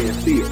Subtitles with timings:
[0.00, 0.46] staying still.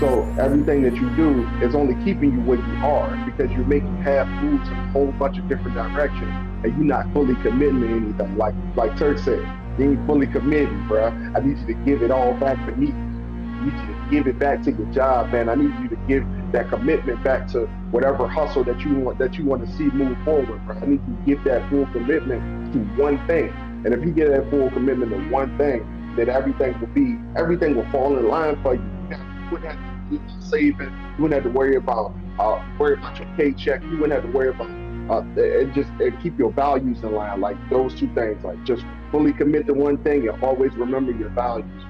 [0.00, 3.96] So everything that you do is only keeping you where you are because you're making
[3.98, 6.30] half moves in a whole bunch of different directions
[6.64, 8.36] and you're not fully committing to anything.
[8.36, 9.40] Like like Turk said,
[9.76, 11.08] you ain't fully committing, bro.
[11.08, 12.92] I need you to give it all back to me.
[12.92, 15.48] I need you to give it back to your job, man.
[15.48, 19.34] I need you to give that commitment back to whatever hustle that you want that
[19.34, 20.76] you want to see move forward, bro.
[20.76, 23.48] I need you to give that full commitment to one thing.
[23.84, 27.76] And if you get that full commitment to one thing, then everything will be everything
[27.76, 28.82] will fall in line for you.
[29.10, 30.90] You wouldn't have to do saving.
[31.16, 33.82] You wouldn't have to worry about uh, worry about your paycheck.
[33.84, 34.68] You wouldn't have to worry about
[35.10, 37.40] uh, and just and keep your values in line.
[37.40, 38.44] Like those two things.
[38.44, 41.84] Like just fully commit to one thing and always remember your values.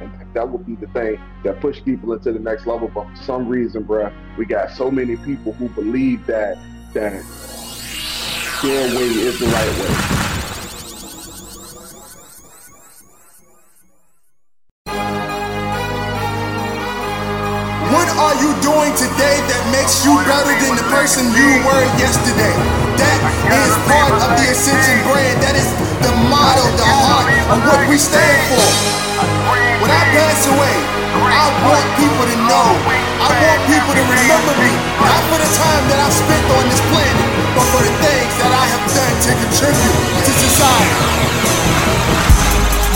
[0.00, 2.88] And that would be the thing that push people into the next level.
[2.88, 6.58] But for some reason, bruh, we got so many people who believe that
[6.94, 7.24] that
[8.62, 10.39] their way is the right way.
[18.90, 22.54] Doing today that makes you better than the person you were yesterday?
[22.98, 23.18] That
[23.54, 25.38] is part of the Ascension brand.
[25.42, 25.68] That is
[26.02, 28.66] the motto, the heart of what we stand for.
[29.82, 30.76] When I pass away,
[31.14, 32.68] I want people to know.
[33.20, 34.72] I want people to remember me.
[35.02, 38.52] Not for the time that I spent on this planet, but for the things that
[38.52, 40.98] I have done to contribute to society.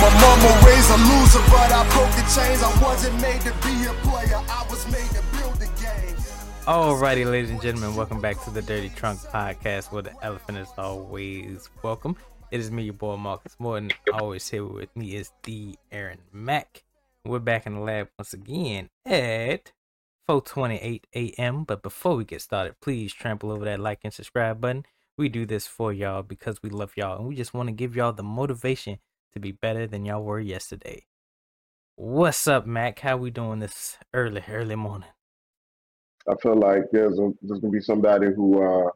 [0.03, 2.61] My mama raised a loser, but I broke the chains.
[2.61, 5.34] I wasn't made to be a player, I was made to game.
[6.67, 10.71] Alrighty, ladies and gentlemen, welcome back to the Dirty Trunk Podcast, where the elephant is
[10.79, 12.17] always welcome.
[12.51, 13.91] It is me, your boy Marcus Morton.
[14.15, 16.83] Always here with me is the Aaron Mac.
[17.23, 19.73] We're back in the lab once again at
[20.27, 21.65] 4:28 a.m.
[21.65, 24.87] But before we get started, please trample over that like and subscribe button.
[25.19, 27.95] We do this for y'all because we love y'all, and we just want to give
[27.95, 29.01] y'all the motivation
[29.35, 31.05] to be better than y'all were yesterday.
[31.97, 33.01] What's up, Mac?
[33.01, 35.11] How we doing this early, early morning?
[36.29, 38.91] I feel like there's a, there's gonna be somebody who uh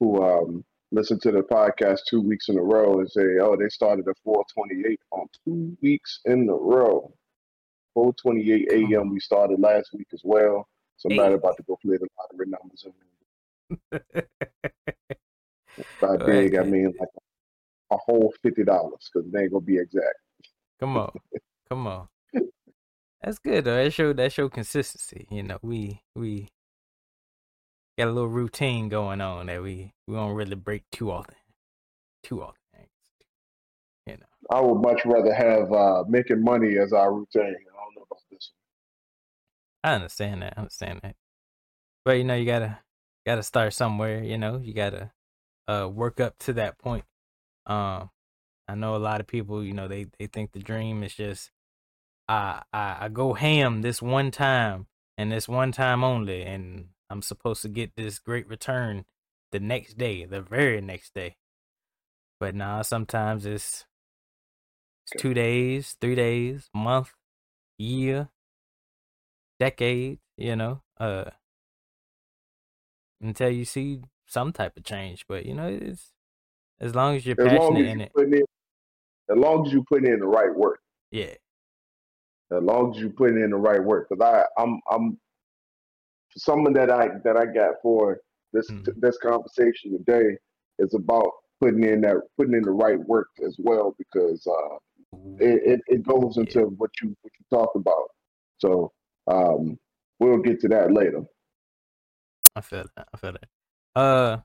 [0.00, 3.68] who um listen to the podcast two weeks in a row and say, oh, they
[3.68, 7.12] started at 4:28 on two weeks in a row.
[7.96, 9.10] 4:28 a.m.
[9.10, 10.68] We started last week as well.
[10.98, 11.34] Somebody Hey.
[11.34, 12.86] about to go play the lottery numbers.
[16.00, 17.08] By big, I mean like
[17.90, 20.18] a whole fifty dollars because they ain't gonna be exact.
[20.80, 21.12] Come on,
[21.68, 22.08] come on.
[23.26, 23.82] That's good though.
[23.82, 25.26] That show that show consistency.
[25.32, 26.48] You know, we we
[27.98, 31.34] got a little routine going on that we we don't really break too often,
[32.22, 32.60] too often.
[34.06, 37.42] You know, I would much rather have uh, making money as our routine.
[37.42, 38.52] I don't know about this.
[39.82, 39.92] one.
[39.92, 40.54] I understand that.
[40.56, 41.16] I understand that.
[42.04, 42.78] But you know, you gotta
[43.26, 44.22] gotta start somewhere.
[44.22, 45.10] You know, you gotta
[45.66, 47.04] uh work up to that point.
[47.66, 48.10] Um,
[48.68, 49.64] I know a lot of people.
[49.64, 51.50] You know, they they think the dream is just
[52.28, 57.22] I I I go ham this one time and this one time only, and I'm
[57.22, 59.04] supposed to get this great return
[59.52, 61.36] the next day, the very next day.
[62.38, 63.86] But nah, sometimes it's
[65.06, 67.12] it's two days, three days, month,
[67.78, 68.30] year,
[69.58, 70.18] decade.
[70.36, 71.30] You know, uh,
[73.20, 75.26] until you see some type of change.
[75.26, 76.12] But you know, it's
[76.80, 78.12] as long as you're As passionate as in it.
[78.16, 78.34] in,
[79.30, 80.80] as long as you put in the right work.
[81.10, 81.34] Yeah,
[82.52, 84.08] as long as you put in the right work.
[84.08, 85.18] Because I, I'm, I'm
[86.36, 88.20] someone that I that I got for
[88.52, 89.00] this Mhm.
[89.00, 90.36] this conversation today
[90.78, 91.30] is about
[91.60, 94.76] putting in that putting in the right work as well because uh,
[95.38, 96.42] it, it it goes Yeah.
[96.42, 98.10] into what you what you talk about.
[98.58, 98.92] So
[99.26, 99.78] um,
[100.20, 101.24] we'll get to that later.
[102.54, 103.08] I feel that.
[103.12, 103.48] I feel that.
[104.00, 104.38] Uh,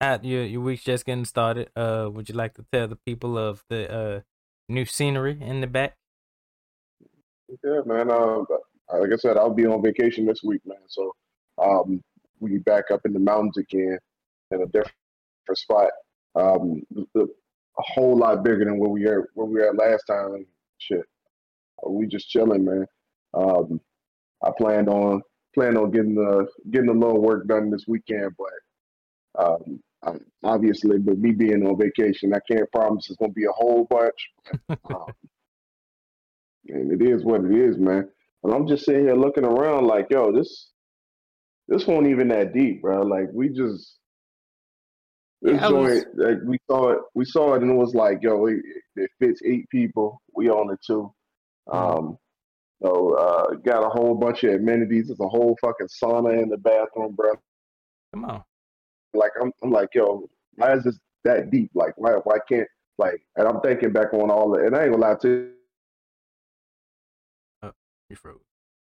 [0.00, 1.70] at your your week's just getting started.
[1.76, 4.20] Uh, would you like to tell the people of the uh
[4.68, 5.96] new scenery in the back?
[7.48, 8.10] Yeah, man.
[8.10, 8.38] Uh,
[8.92, 10.78] like I said, I'll be on vacation this week, man.
[10.88, 11.12] So
[11.62, 12.02] um,
[12.40, 13.98] we be back up in the mountains again
[14.50, 14.94] in a different
[15.54, 15.90] spot.
[16.34, 16.82] Um,
[17.14, 17.28] the-
[17.78, 20.46] a whole lot bigger than where we were where we were at last time.
[20.78, 21.04] Shit,
[21.86, 22.86] we just chilling, man.
[23.34, 23.82] Um,
[24.42, 25.20] I planned on
[25.54, 29.80] planned on getting the getting a little work done this weekend, but um,
[30.42, 34.30] obviously, with me being on vacation, I can't promise it's gonna be a whole bunch.
[34.94, 35.12] Um,
[36.70, 38.08] and it is what it is, man.
[38.42, 40.70] But I'm just sitting here looking around like, yo, this
[41.68, 43.02] this wasn't even that deep, bro.
[43.02, 43.98] Like we just
[45.42, 48.22] this Yeah, I was- like we saw it, we saw it, and it was like,
[48.22, 48.60] yo, it,
[48.96, 50.20] it fits eight people.
[50.34, 51.12] We on it too.
[51.70, 52.18] Um,
[52.82, 55.08] so uh, got a whole bunch of amenities.
[55.08, 57.32] There's a whole fucking sauna in the bathroom, bro.
[58.12, 58.44] Come on.
[59.14, 61.70] Like I'm, I'm like, yo, why is this that deep?
[61.74, 63.20] Like, why, why can't like?
[63.36, 65.55] And I'm thinking back on all the, and I ain't gonna lie to you.
[68.08, 68.40] You froze.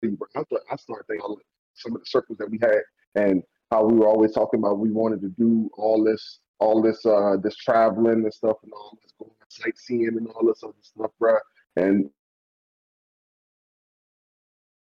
[0.05, 0.09] I
[0.43, 1.39] start, I start thinking of
[1.75, 2.81] some of the circles that we had
[3.15, 7.05] and how we were always talking about we wanted to do all this, all this,
[7.05, 11.11] uh, this traveling and stuff and all this going sightseeing and all this other stuff,
[11.19, 11.37] bro.
[11.77, 12.11] And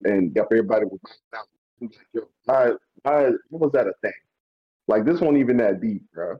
[0.03, 0.99] and got everybody was
[1.33, 2.71] like, yo, why,
[3.03, 4.13] why, what was that a thing?
[4.87, 6.37] Like this wasn't even that deep, bro.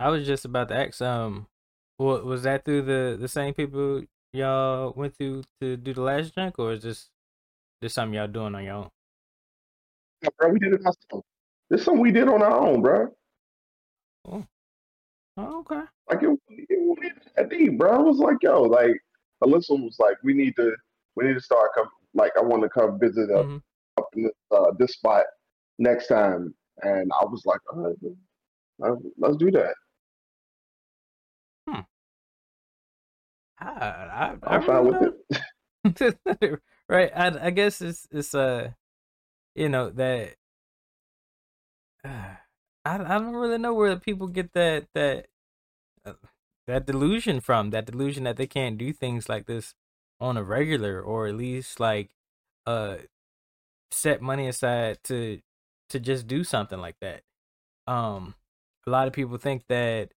[0.00, 1.46] I was just about to ask, um,
[1.96, 4.02] what was that through the the same people
[4.34, 7.10] y'all went through to do the last drink, or is this
[7.80, 8.90] this something y'all doing on your own?
[10.22, 11.26] Yeah, bro, we did it ourselves.
[11.70, 13.08] This is something we did on our own, bro.
[14.26, 14.44] Oh,
[15.36, 15.82] oh okay.
[16.10, 17.92] Like it, it that deep, bro.
[17.92, 18.96] I was like, yo, like
[19.42, 20.74] Alyssa was like, we need to,
[21.16, 21.88] we need to start come.
[22.14, 23.62] Like, I want to come visit up Mhm.
[23.98, 25.24] up in this, uh, this spot
[25.78, 27.96] next time, and I was like, all right,
[28.78, 29.74] man, let's do that.
[33.60, 35.38] I, I, I I'm fine with don't- it.
[36.88, 37.10] right.
[37.14, 38.70] I I guess it's it's uh
[39.54, 40.36] you know that
[42.04, 42.08] uh,
[42.84, 45.26] I I don't really know where the people get that that
[46.06, 46.14] uh,
[46.66, 47.70] that delusion from.
[47.70, 49.74] That delusion that they can't do things like this
[50.20, 52.10] on a regular, or at least like
[52.66, 52.96] uh
[53.90, 55.40] set money aside to
[55.90, 57.22] to just do something like that.
[57.86, 58.34] Um,
[58.86, 60.12] a lot of people think that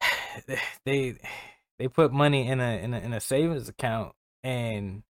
[0.84, 1.16] they
[1.78, 5.02] they put money in a in a in a savings account and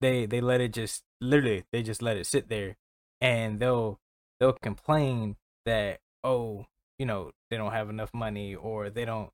[0.00, 2.76] they they let it just literally they just let it sit there.
[3.20, 3.98] And they'll
[4.38, 6.66] they'll complain that oh
[6.98, 9.30] you know they don't have enough money or they don't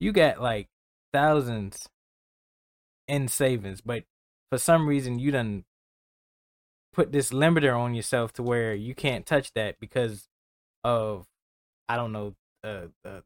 [0.00, 0.68] you got like
[1.12, 1.88] thousands
[3.08, 4.04] in savings but
[4.50, 5.64] for some reason you done
[6.92, 10.28] put this limiter on yourself to where you can't touch that because
[10.84, 11.26] of
[11.88, 12.34] i don't know
[12.64, 13.20] uh, uh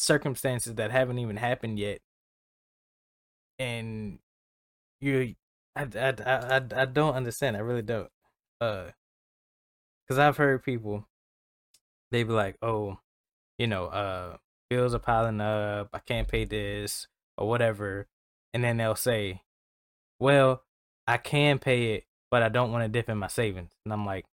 [0.00, 2.00] circumstances that haven't even happened yet.
[3.58, 4.18] And
[5.00, 5.34] you
[5.76, 8.08] I, I, I, I, don't understand i really don't.
[8.60, 8.86] Uh
[10.02, 11.06] because i've heard people
[12.10, 12.98] they be like oh
[13.58, 14.36] you know uh
[14.68, 17.06] bills are piling up i can't pay this
[17.36, 18.08] or whatever.
[18.52, 19.42] And then they'll say
[20.18, 20.64] well
[21.06, 23.72] i can pay it but i don't want to dip in my savings.
[23.84, 24.24] And i'm like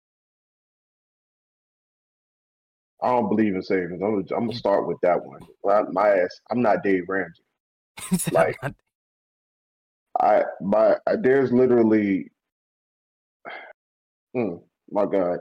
[3.02, 4.00] I don't believe in savings.
[4.02, 5.40] I'm gonna, I'm gonna start with that one.
[5.92, 7.42] My ass, I'm not Dave Ramsey.
[8.32, 8.58] Like-
[10.20, 12.30] I my there's literally,
[14.36, 15.40] mm, my God,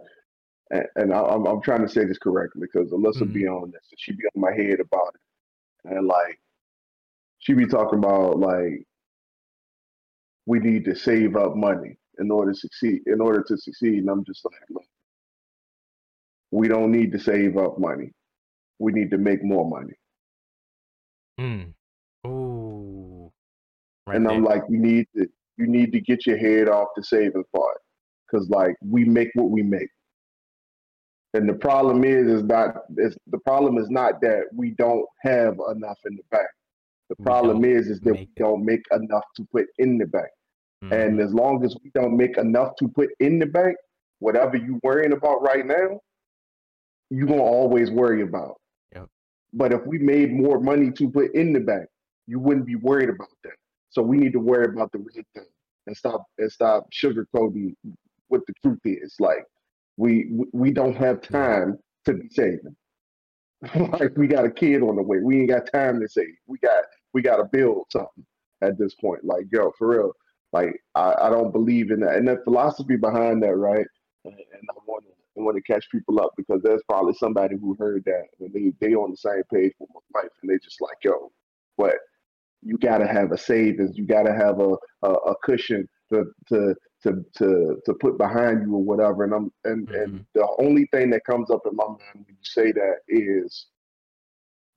[0.71, 3.83] and, and I, I'm I'm trying to say this correctly because Alyssa be on this,
[3.91, 6.39] and she be on my head about it, and like,
[7.39, 8.85] she be talking about like,
[10.45, 13.01] we need to save up money in order to succeed.
[13.07, 14.85] In order to succeed, and I'm just like,
[16.59, 18.09] we don't need to save up money.
[18.79, 19.95] We need to make more money.
[21.39, 21.73] mm.
[22.27, 23.31] Ooh.
[24.07, 27.03] Right and I'm like, you need to you need to get your head off the
[27.03, 27.77] saving part,
[28.25, 29.89] because like we make what we make,
[31.33, 32.67] and the problem is is not
[32.97, 36.47] is the problem is not that we don't have enough in the bank.
[37.09, 40.31] The problem is is that we don't make enough to put in the bank,
[40.83, 40.91] Mhm.
[40.99, 43.75] and as long as we don't make enough to put in the bank,
[44.19, 45.99] whatever you're worrying about right now,
[47.09, 48.55] you gonna always worry about.
[48.93, 49.07] Yep.
[49.53, 51.87] But if we made more money to put in the bank,
[52.27, 53.53] you wouldn't be worried about that.
[53.89, 55.45] So we need to worry about the real thing
[55.87, 57.75] and stop and stop sugarcoating
[58.27, 59.15] what the truth is.
[59.19, 59.45] Like
[59.97, 62.75] we we- don't have time to be saving.
[63.75, 65.19] like we got a kid on the way.
[65.19, 66.35] We ain't got time to save.
[66.47, 66.83] We got
[67.13, 68.25] we got to build something
[68.61, 69.23] at this point.
[69.23, 70.11] Like yo, for real.
[70.51, 72.15] Like I, I don't believe in that.
[72.15, 73.85] And the philosophy behind that, right?
[74.25, 77.55] And, and I want to I want to catch people up because there's probably somebody
[77.59, 80.57] who heard that and they they on the same page with my life and they
[80.63, 81.31] just like yo,
[81.77, 81.95] but
[82.61, 83.97] you got to have a savings.
[83.97, 88.63] You got to have a, a a cushion to to to to to put behind
[88.63, 89.23] you or whatever.
[89.23, 90.23] And I'm and and mm-hmm.
[90.33, 93.67] the only thing that comes up in my mind when you say that is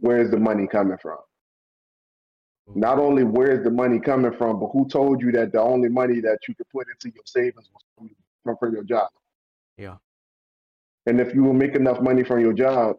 [0.00, 1.18] where's the money coming from?
[2.74, 6.20] Not only where's the money coming from, but who told you that the only money
[6.20, 8.10] that you could put into your savings was
[8.44, 9.08] from, from your job?
[9.78, 9.96] Yeah.
[11.08, 12.96] And if you will make enough money from your job,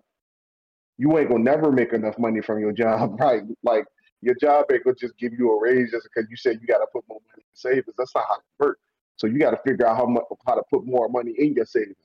[0.98, 3.44] you ain't gonna never make enough money from your job, right?
[3.64, 3.86] Like
[4.22, 6.88] your job ain't gonna just give you a raise just because you said you gotta
[6.92, 7.94] put more money in savings.
[8.00, 8.82] That's not how it works.
[9.18, 11.96] So you gotta figure out how much how to put more money in your savings.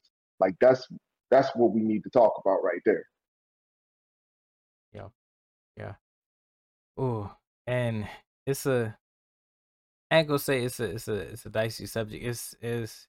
[0.40, 0.86] Like that's
[1.30, 3.06] that's what we need to talk about right there.
[4.92, 5.08] Yeah.
[5.78, 5.94] Yeah.
[7.00, 7.30] Ooh,
[7.66, 8.06] and
[8.46, 8.94] it's a.
[10.10, 12.22] I ain't gonna say it's a it's a it's a dicey subject.
[12.22, 13.08] It's is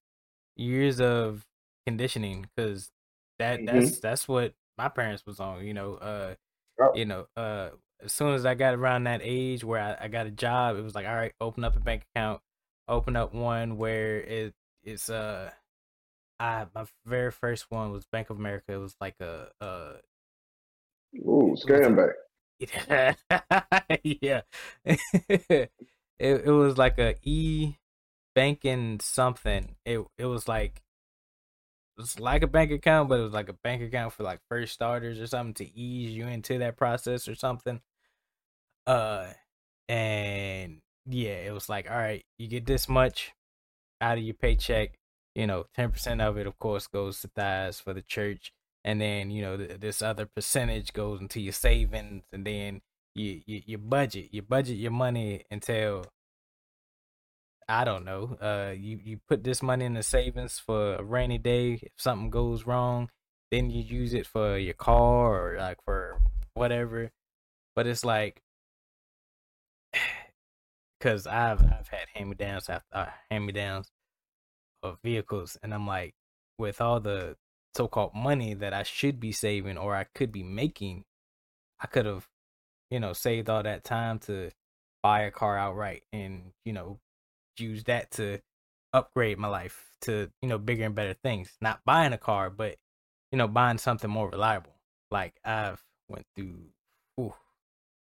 [0.55, 1.45] years of
[1.85, 2.91] conditioning because
[3.39, 3.65] that Mhm.
[3.65, 5.65] that's that's what my parents was on.
[5.65, 6.35] You know, uh,
[6.79, 6.93] Yep.
[6.93, 7.71] you know, uh,
[8.03, 10.81] as soon as I got around that age where I, I got a job, it
[10.83, 12.41] was like, all right, open up a bank account,
[12.87, 15.51] open up one where it it's uh
[16.39, 18.73] I my very first one was Bank of America.
[18.73, 19.93] It was like a uh
[21.27, 22.13] Ooh, scam bank.
[22.59, 24.41] yeah.
[24.85, 25.71] it
[26.19, 27.75] it was like a e
[28.35, 29.75] banking something.
[29.85, 30.83] It it was like
[31.97, 34.39] it was like a bank account, but it was like a bank account for like
[34.49, 37.81] first starters or something to ease you into that process or something.
[38.87, 39.27] Uh
[39.89, 43.33] and yeah, it was like, all right, you get this much
[44.01, 44.95] out of your paycheck.
[45.35, 48.53] You know, ten percent of it, of course, goes to tithes for the church,
[48.85, 52.81] and then you know th- this other percentage goes into your savings, and then
[53.15, 56.05] you, you you budget, you budget your money until
[57.67, 58.37] I don't know.
[58.41, 62.29] Uh, you you put this money in the savings for a rainy day if something
[62.29, 63.09] goes wrong.
[63.51, 66.19] Then you use it for your car or like for
[66.53, 67.11] whatever.
[67.75, 68.41] But it's like,
[71.01, 73.89] cause I've I've had hand me downs after uh, hand me downs
[74.83, 76.13] of vehicles, and I'm like,
[76.59, 77.35] with all the
[77.75, 81.03] so called money that I should be saving or I could be making,
[81.81, 82.27] I could have,
[82.91, 84.51] you know, saved all that time to
[85.03, 86.99] buy a car outright and you know
[87.59, 88.39] use that to
[88.93, 92.77] upgrade my life to you know bigger and better things not buying a car but
[93.31, 94.75] you know buying something more reliable
[95.11, 96.59] like i've went through
[97.19, 97.33] ooh,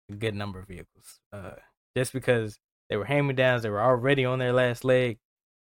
[0.09, 1.51] a good number of vehicles uh
[1.95, 5.17] just because they were hand me downs they were already on their last leg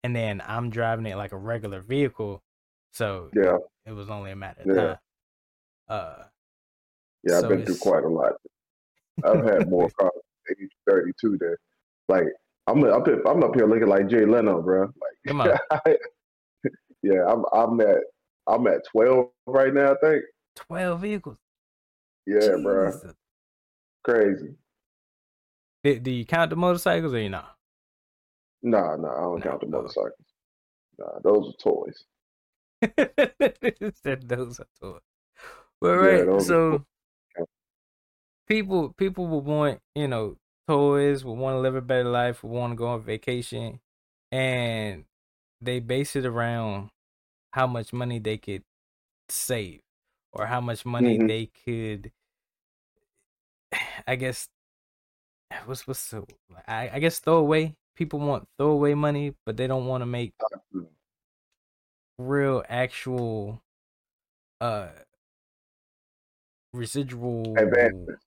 [0.02, 2.42] and then i'm driving it like a regular vehicle
[2.92, 4.74] so Yeah, it was only a matter of Yeah.
[4.74, 4.98] time
[5.88, 6.24] uh
[7.24, 8.32] yeah, I've So been through quite a lot.
[9.24, 10.12] I've had more cars
[10.50, 11.56] age 32 than
[12.08, 12.26] like
[12.72, 14.82] I'm up here, I'm up here looking like Jay Leno, bro.
[14.82, 14.94] Like,
[15.26, 15.58] come on
[17.02, 17.98] yeah, I'm I'm at
[18.46, 19.92] I'm at 12 right now.
[19.92, 20.24] I think.
[20.56, 21.36] 12 vehicles
[22.26, 22.92] Yeah, bro,
[24.04, 24.54] crazy.
[25.84, 27.56] do, do you count the motorcycles or you not
[28.62, 29.78] Nah, nah, I don't No, count the no.
[29.78, 29.82] Oh.
[29.82, 30.26] motorcycles.
[30.98, 32.04] Nah, those are toys.
[34.02, 35.00] Said those are toys.
[35.80, 36.26] Well, right.
[36.26, 36.84] those are so
[38.48, 40.36] people people will want you know
[40.72, 43.80] toys, will want to live a better life, will want to go on vacation,
[44.30, 45.06] and
[45.60, 46.90] they base it around
[47.52, 48.64] how much money they could
[49.28, 49.82] save
[50.32, 51.26] or how much money Mhm.
[51.26, 52.12] they could.
[54.06, 54.48] I guess
[55.66, 56.26] what's what's so
[56.66, 57.76] I I guess throw away.
[57.94, 60.34] People want throwaway money, but they don't want to make
[62.18, 63.62] real actual
[64.60, 64.90] uh
[66.72, 68.24] residual Advancements.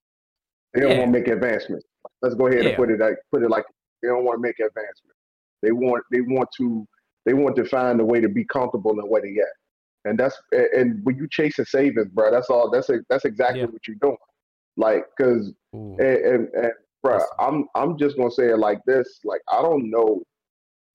[0.74, 0.98] They don't Yeah.
[0.98, 1.86] want to make advancements.
[2.22, 2.70] Let's go ahead Yeah.
[2.70, 3.66] and put it like put it like
[4.02, 5.16] they don't want to make advancement.
[5.62, 6.88] They want they want to
[7.26, 10.10] they want to find a way to be comfortable in where they at.
[10.10, 12.70] And that's and- when you chase chasing savings, bro, that's all.
[12.70, 13.68] That's that's exactly Yeah.
[13.68, 14.18] what you're doing.
[14.78, 15.96] Like, cause Ooh.
[16.00, 19.20] and and, and bro, I'm I'm just gonna say it like this.
[19.24, 20.22] Like, I don't know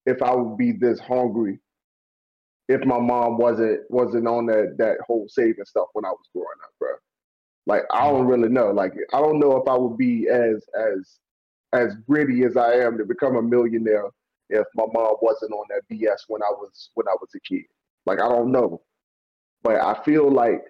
[0.05, 1.59] if I would be this hungry
[2.69, 6.47] if my mom wasn't wasn't on that that whole saving stuff when I was growing
[6.63, 6.89] up, bro.
[7.65, 8.71] Like, I don't really know.
[8.71, 11.19] Like, I don't know if I would be as as
[11.73, 14.05] as gritty as I am to become a millionaire
[14.49, 17.65] if my mom wasn't on that BS when I was when I was a kid.
[18.05, 18.81] Like, I don't know,
[19.63, 20.61] but I feel like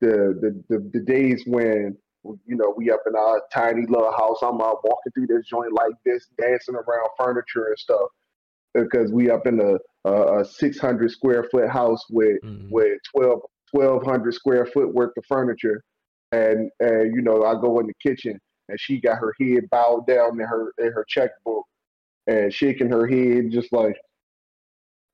[0.00, 1.96] the the the, the days when
[2.46, 5.72] you know we up in our tiny little house, I'm out walking through this joint
[5.72, 8.08] like this, dancing around furniture and stuff
[8.74, 9.76] because we up in a
[10.08, 12.70] a, a 600 square foot house with Mhm.
[12.70, 13.40] with 12
[13.72, 15.84] 1200 square foot worth of furniture
[16.32, 20.06] and and you know I go in the kitchen and she got her head bowed
[20.06, 21.64] down in her in her checkbook
[22.26, 23.96] and shaking her head just like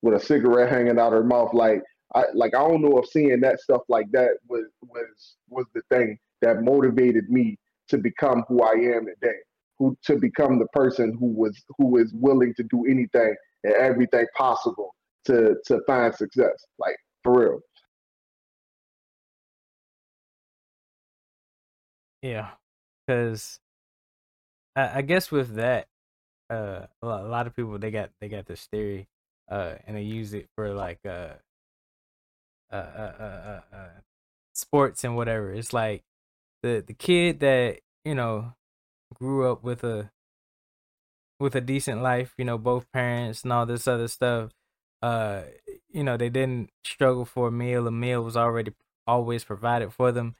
[0.02, 1.54] with a cigarette hanging out her mouth.
[1.54, 1.83] Like
[2.14, 5.83] I like I don't know if seeing that stuff like that was was was the
[5.90, 9.38] thing that motivated me to become who I am today
[9.78, 14.26] who to become the person who was who is willing to do anything and everything
[14.37, 14.94] possible
[15.26, 16.64] to to find success.
[16.78, 17.61] Like for real
[22.25, 22.52] Yeah,
[23.07, 23.61] because
[24.75, 25.88] I, I guess with that,
[26.49, 29.09] uh, a lot, of people they got they got this theory,
[29.50, 31.35] uh, and they use it for like uh,
[32.73, 33.23] uh, uh, uh,
[33.73, 33.88] uh, uh
[34.54, 35.52] sports and whatever.
[35.52, 36.02] It's like
[36.62, 38.54] the the kid that you know
[39.14, 40.11] grew up with a
[41.40, 44.52] with a decent life, you know, both parents and all this other stuff.
[45.02, 45.43] Uh,
[45.90, 47.87] you know, they didn't struggle for a meal.
[47.87, 48.73] A meal was already
[49.07, 50.37] always provided for them.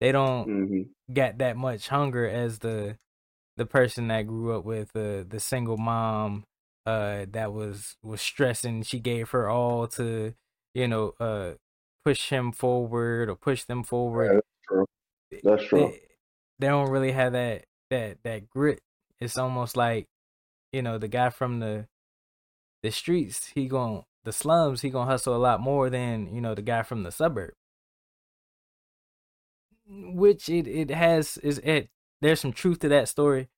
[0.00, 2.98] They don't hmm got that much hunger as the
[3.56, 6.44] the person that grew up with uh, the single mom
[6.86, 10.34] uh that was was stressing she gave her all to
[10.74, 11.52] you know uh
[12.04, 13.82] push him forward or push them
[14.14, 14.86] Yeah, forward that's true.
[15.42, 15.94] That's true.
[15.94, 16.08] They-
[16.58, 18.80] they don't really have that that that grit.
[19.20, 20.08] It's almost like,
[20.72, 21.88] you know, the guy from the
[22.82, 26.54] the streets, he going the slums, he gonna hustle a lot more than you know
[26.54, 27.54] the guy from the suburb.
[29.88, 31.88] Which it it has is it.
[32.20, 33.48] There's some truth to that story,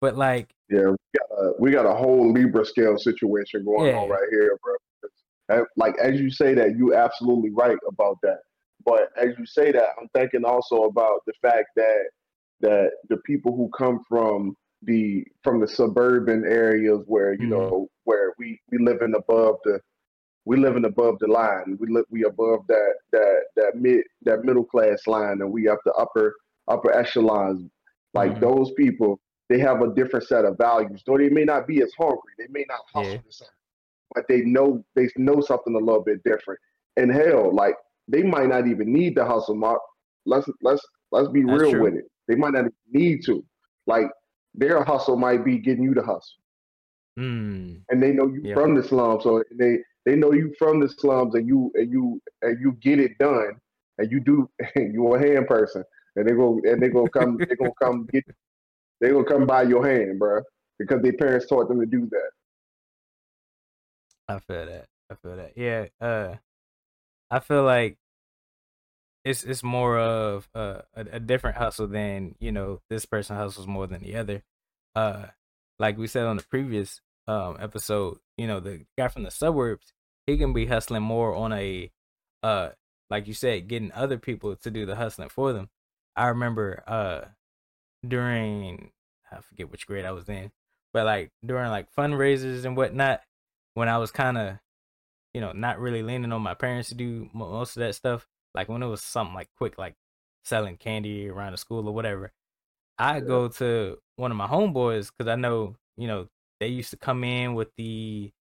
[0.00, 3.98] but like yeah, we got a, we got a whole Libra scale situation going yeah.
[3.98, 5.64] on right here, bro.
[5.76, 8.40] Like as you say that, you absolutely right about that.
[8.84, 12.10] But as you say that, I'm thinking also about the fact that
[12.60, 17.50] that the people who come from the from the suburban areas where you mm-hmm.
[17.50, 19.80] know where we we living above the
[20.44, 21.76] we living above the line.
[21.78, 25.80] We live we above that that that mid that middle class line, and we up
[25.84, 26.34] the upper
[26.68, 27.70] upper echelons.
[28.14, 28.40] Like mm-hmm.
[28.40, 31.02] those people, they have a different set of values.
[31.06, 33.20] Though they may not be as hungry, they may not hustle yeah.
[33.26, 33.48] the same,
[34.14, 36.60] but they know they know something a little bit different.
[36.96, 37.74] And hell, like
[38.08, 39.80] they might not even need the hustle, Mark.
[40.24, 41.82] Let's let's let's be That's real true.
[41.82, 42.04] with it.
[42.26, 43.44] They might not need to.
[43.86, 44.06] Like
[44.54, 46.36] their hustle might be getting you to hustle.
[47.18, 47.82] Mm.
[47.88, 48.54] And they know you yep.
[48.54, 52.20] from the slums, so they they know you from the slums, and you and you
[52.42, 53.52] and you get it done,
[53.98, 54.48] and you do.
[54.76, 55.84] you a hand person,
[56.16, 57.36] and they go and they gonna come.
[57.38, 58.24] they gonna come get.
[59.00, 60.40] They gonna come by your hand, bro,
[60.78, 62.30] because their parents taught them to do that.
[64.28, 64.86] I feel that.
[65.10, 65.52] I feel that.
[65.56, 65.86] Yeah.
[66.00, 66.36] Uh,
[67.30, 67.98] I feel like
[69.24, 73.66] it's it's more of uh, a, a different hustle than you know this person hustles
[73.66, 74.42] more than the other.
[74.94, 75.26] Uh,
[75.78, 79.92] like we said on the previous um episode, you know the guy from the suburbs,
[80.26, 81.90] he can be hustling more on a
[82.42, 82.70] uh
[83.10, 85.68] like you said, getting other people to do the hustling for them.
[86.16, 87.20] I remember uh
[88.06, 88.90] during
[89.30, 90.50] I forget which grade I was in,
[90.92, 93.20] but like during like fundraisers and whatnot,
[93.74, 94.58] when I was kind of
[95.34, 98.68] you know not really leaning on my parents to do most of that stuff, like
[98.68, 99.94] when it was something like quick, like
[100.44, 102.32] selling candy around the school or whatever,
[102.98, 106.28] I go to one of my homeboys because I know, you know,
[106.60, 108.32] they used to come in with the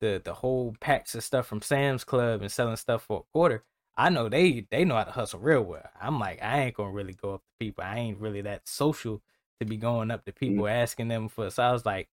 [0.00, 3.64] the the whole packs of stuff from Sam's Club and selling stuff for a quarter.
[3.96, 5.88] I know they they know how to hustle real well.
[6.00, 7.84] I'm like, I ain't gonna really go up to people.
[7.84, 9.22] I ain't really that social
[9.60, 10.70] to be going up to people mm.
[10.70, 11.48] asking them for.
[11.50, 12.08] So I was like,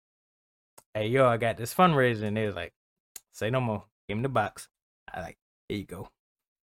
[0.93, 2.73] Hey yo, I got this fundraiser, and they was like,
[3.33, 3.83] Say no more.
[4.07, 4.67] Give me the box.
[5.11, 6.09] I like, here you go.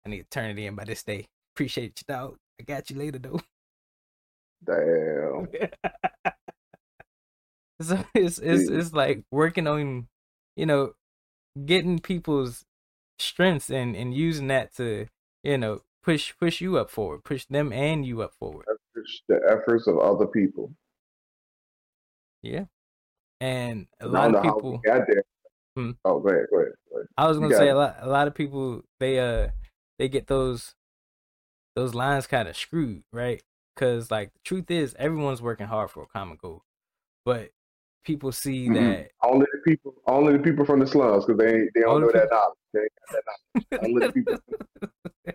[0.04, 1.26] I need to turn it in by this day.
[1.54, 2.36] Appreciate you, dog.
[2.60, 3.40] I got you later, though.
[4.64, 5.48] Damn.
[7.80, 10.08] so it's it's it's like working on,
[10.56, 10.92] you know,
[11.64, 12.64] getting people's
[13.18, 15.06] strengths and and using that to,
[15.42, 18.66] you know, push push you up forward, push them and you up forward.
[19.28, 20.72] The efforts of other people.
[22.42, 22.64] Yeah,
[23.40, 25.22] and a lot of people got there.
[25.74, 25.90] Hmm.
[26.04, 27.08] Oh, go ahead, go ahead, go ahead.
[27.18, 27.96] I was gonna say a lot.
[28.00, 29.48] A lot of people they uh
[29.98, 30.74] they get those
[31.74, 33.42] those lines kind of screwed, right?
[33.74, 36.62] Because like the truth is, everyone's working hard for a common goal,
[37.24, 37.50] but
[38.06, 38.74] people see mm-hmm.
[38.74, 42.06] that only the people, only the people from the slums, because they they don't know
[42.06, 42.20] people...
[42.20, 42.58] that knowledge.
[42.72, 43.84] They ain't got that knowledge.
[43.84, 45.34] only the people.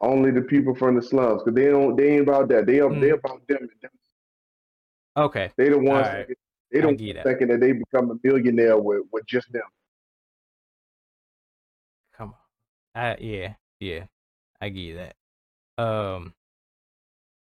[0.00, 1.96] only the people from the slums, because they don't.
[1.96, 2.66] They ain't about that.
[2.66, 2.88] They are.
[2.88, 3.00] Mm.
[3.00, 3.90] They about them, them.
[5.16, 5.50] Okay.
[5.56, 6.06] They the ones.
[6.06, 6.28] Right.
[6.28, 6.36] That,
[6.72, 7.60] they don't thinking that.
[7.60, 9.62] they become a millionaire with with just them.
[12.16, 12.34] Come
[12.94, 13.02] on.
[13.02, 13.54] Uh, yeah.
[13.82, 14.04] Yeah,
[14.60, 15.14] I get
[15.76, 15.82] that.
[15.82, 16.34] Um,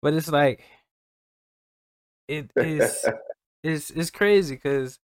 [0.03, 0.65] but it's like
[2.27, 3.05] it is
[3.67, 4.99] it's it's crazy because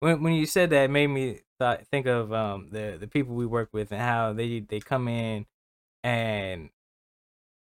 [0.00, 3.34] when when you said that, it made me thought, think of um the the people
[3.34, 5.46] we work with and how they they come in
[6.04, 6.70] and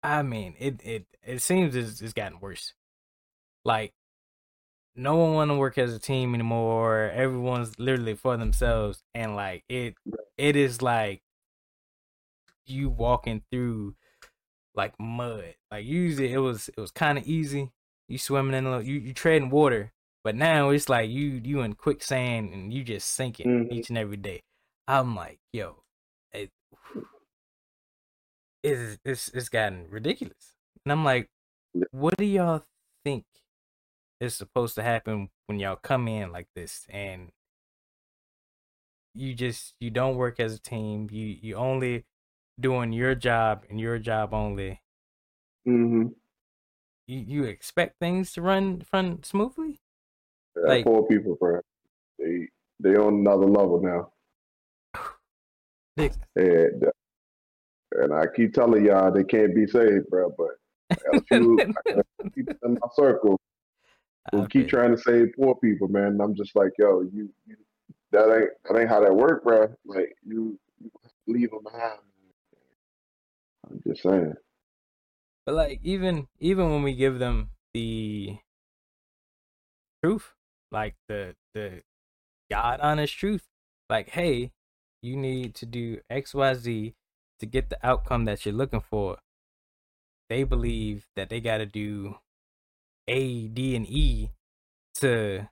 [0.04, 2.74] I mean it it it seems it's, it's gotten worse.
[3.66, 3.94] Like
[4.96, 7.12] no one want to work as a team anymore.
[7.14, 9.96] Everyone's literally for themselves, and like it
[10.38, 11.22] it is like
[12.66, 13.96] you walking through
[14.76, 15.56] like mud.
[15.72, 17.72] Like usually it was it was kind of easy.
[18.08, 21.74] You swimming in the you you treading water, but now it's like you you in
[21.74, 23.74] quicksand and you just sinking mm-hmm.
[23.74, 24.42] each and every day.
[24.88, 25.84] I'm like, yo,
[26.32, 26.50] it,
[28.64, 30.56] it's it's it's gotten ridiculous,
[30.86, 31.30] and I'm like,
[31.92, 32.64] what do y'all
[33.04, 33.26] think
[34.20, 37.32] is supposed to happen when y'all come in like this and
[39.16, 42.06] you just you don't work as a team you you only
[42.62, 44.82] doing your job and your job only,
[45.68, 46.08] mm-hmm.
[47.08, 49.81] you you expect things to run run smoothly?
[50.56, 51.62] Yeah, like poor people, bro.
[52.20, 52.48] They
[52.80, 54.12] they on another level now.
[56.36, 56.86] and,
[57.94, 60.34] and I keep telling y'all they can't be saved, bro.
[60.38, 61.58] But a few
[62.36, 63.40] people in my circle
[64.32, 66.08] who keep trying to save poor people, man.
[66.08, 67.58] And I'm just like, yo, you, you
[68.12, 69.74] that ain't that ain't how that work, bro.
[69.86, 70.92] Like you, you
[71.28, 72.00] leave them behind.
[73.70, 74.34] I'm just saying.
[75.46, 78.38] But like even even when we give them the
[80.04, 80.34] truth,
[80.72, 81.84] like the the
[82.50, 83.44] God honest truth,
[83.90, 84.52] like hey,
[85.02, 86.94] you need to do X Y Z
[87.40, 89.18] to get the outcome that you're looking for.
[90.30, 92.16] They believe that they got to do
[93.08, 94.32] A, D, and E
[94.96, 95.50] to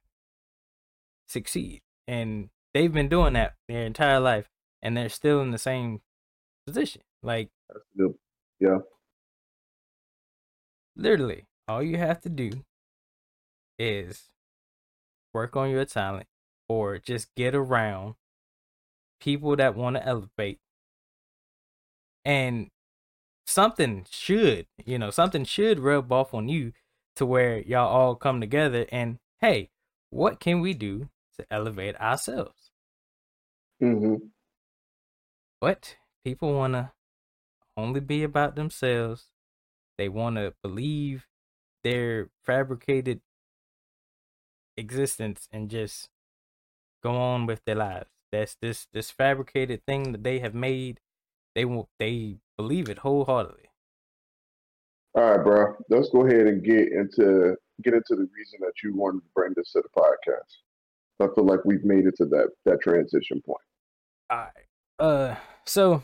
[1.28, 4.50] succeed, and they've been doing that their entire life,
[4.82, 6.02] and they're still in the same
[6.66, 7.02] position.
[7.22, 7.50] Like,
[8.60, 8.80] yeah,
[10.96, 12.64] literally, all you have to do
[13.78, 14.30] is
[15.34, 16.28] work on your talent
[16.68, 18.16] or just get around
[19.20, 20.60] people that want to elevate.
[22.26, 22.70] And
[23.46, 26.72] something should you know something should rub off on you
[27.16, 29.70] to where y'all all come together and hey
[30.12, 32.72] what can we do to elevate ourselves?
[33.80, 34.16] Hmm
[35.60, 36.92] but people want to
[37.76, 39.28] only be about themselves.
[39.98, 41.28] They want to believe
[41.84, 43.22] their fabricated
[44.80, 46.10] existence and just
[47.04, 48.10] go on with their lives.
[48.32, 51.00] That's this this fabricated thing that they have made.
[51.56, 53.70] They will they believe it wholeheartedly.
[55.16, 55.76] All right, bro.
[55.90, 59.54] Let's go ahead and get into get into the reason that you wanted to bring
[59.56, 60.58] this to the podcast.
[61.22, 63.62] I feel like we've made it to that that transition point.
[64.30, 64.66] All right.
[65.00, 66.04] Uh, so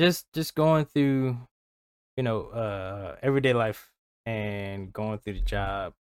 [0.00, 1.38] just just going through,
[2.16, 3.90] you know, uh, everyday life
[4.26, 5.92] and going through the job,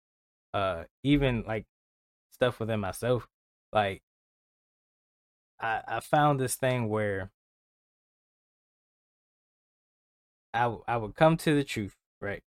[0.53, 1.65] uh, even like
[2.31, 3.27] stuff within myself,
[3.73, 4.01] like
[5.59, 7.31] I I found this thing where
[10.53, 12.43] I I would come to the truth, right?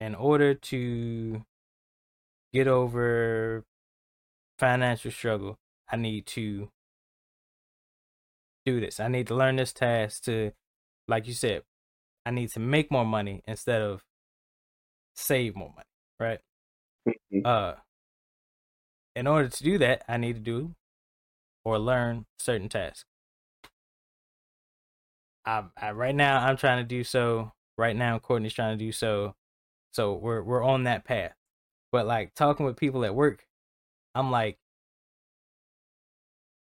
[0.00, 1.44] In order to
[2.52, 3.64] get over
[4.58, 5.58] financial struggle,
[5.90, 6.70] I need to
[8.66, 9.00] do this.
[9.00, 10.52] I need to learn this task to
[11.08, 11.62] like you said,
[12.26, 14.04] I need to make more money instead of
[15.14, 15.86] save more money,
[16.20, 16.40] right?
[17.08, 17.42] Mhm.
[17.44, 17.74] Uh
[19.16, 20.74] in order to do that, I need to do
[21.64, 23.04] or learn certain tasks.
[25.46, 27.52] I, I right now I'm trying to do so.
[27.76, 29.34] Right now Courtney's trying to do so.
[29.92, 31.34] So we're we're on that path.
[31.92, 33.46] But like talking with people at work,
[34.14, 34.58] I'm like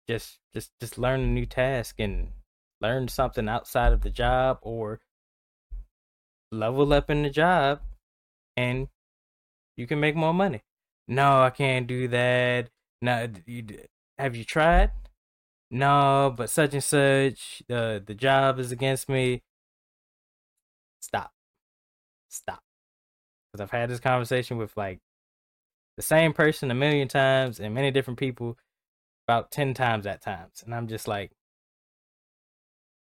[0.09, 2.29] just just just learn a new task and
[2.81, 5.01] learn something outside of the job or
[6.53, 7.81] level up in the job
[8.57, 8.89] and
[9.77, 10.63] you can make more money.
[11.09, 12.71] No, I can't do that.
[13.03, 13.65] No, you,
[14.19, 14.91] have you tried?
[15.71, 19.43] No, but such and such, the the job is against me.
[21.01, 21.33] Stop.
[22.29, 22.63] Stop.
[23.53, 25.01] Because I've had this conversation with like
[25.97, 28.57] the same person a million times and many different people
[29.27, 30.63] about 10 times at times.
[30.65, 31.33] And I'm just like,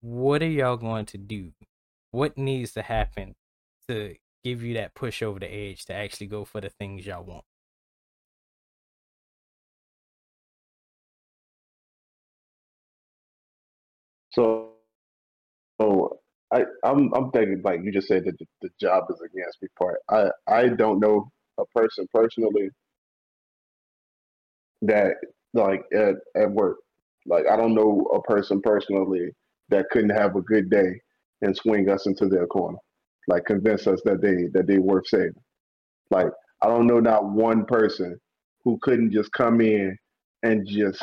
[0.00, 1.52] what are y'all going to do?
[2.10, 3.34] What needs to happen
[3.88, 7.24] to give you that push over the edge to actually go for the things y'all
[7.24, 7.44] want?
[14.30, 14.72] So,
[15.80, 16.20] so
[16.52, 19.68] I, I'm I'm thinking like you just said that the, the job is against me
[19.78, 20.00] part.
[20.10, 22.70] I I don't know a person personally
[24.82, 25.16] that
[25.54, 26.78] like at at work.
[27.26, 29.30] Like I don't know a person personally
[29.70, 31.00] that couldn't have a good day
[31.42, 32.78] and swing us into their corner,
[33.26, 35.34] like convince us that they that they worth saving.
[36.10, 36.28] Like
[36.62, 38.18] I don't know not one person
[38.64, 39.96] who couldn't just come in
[40.42, 41.02] and just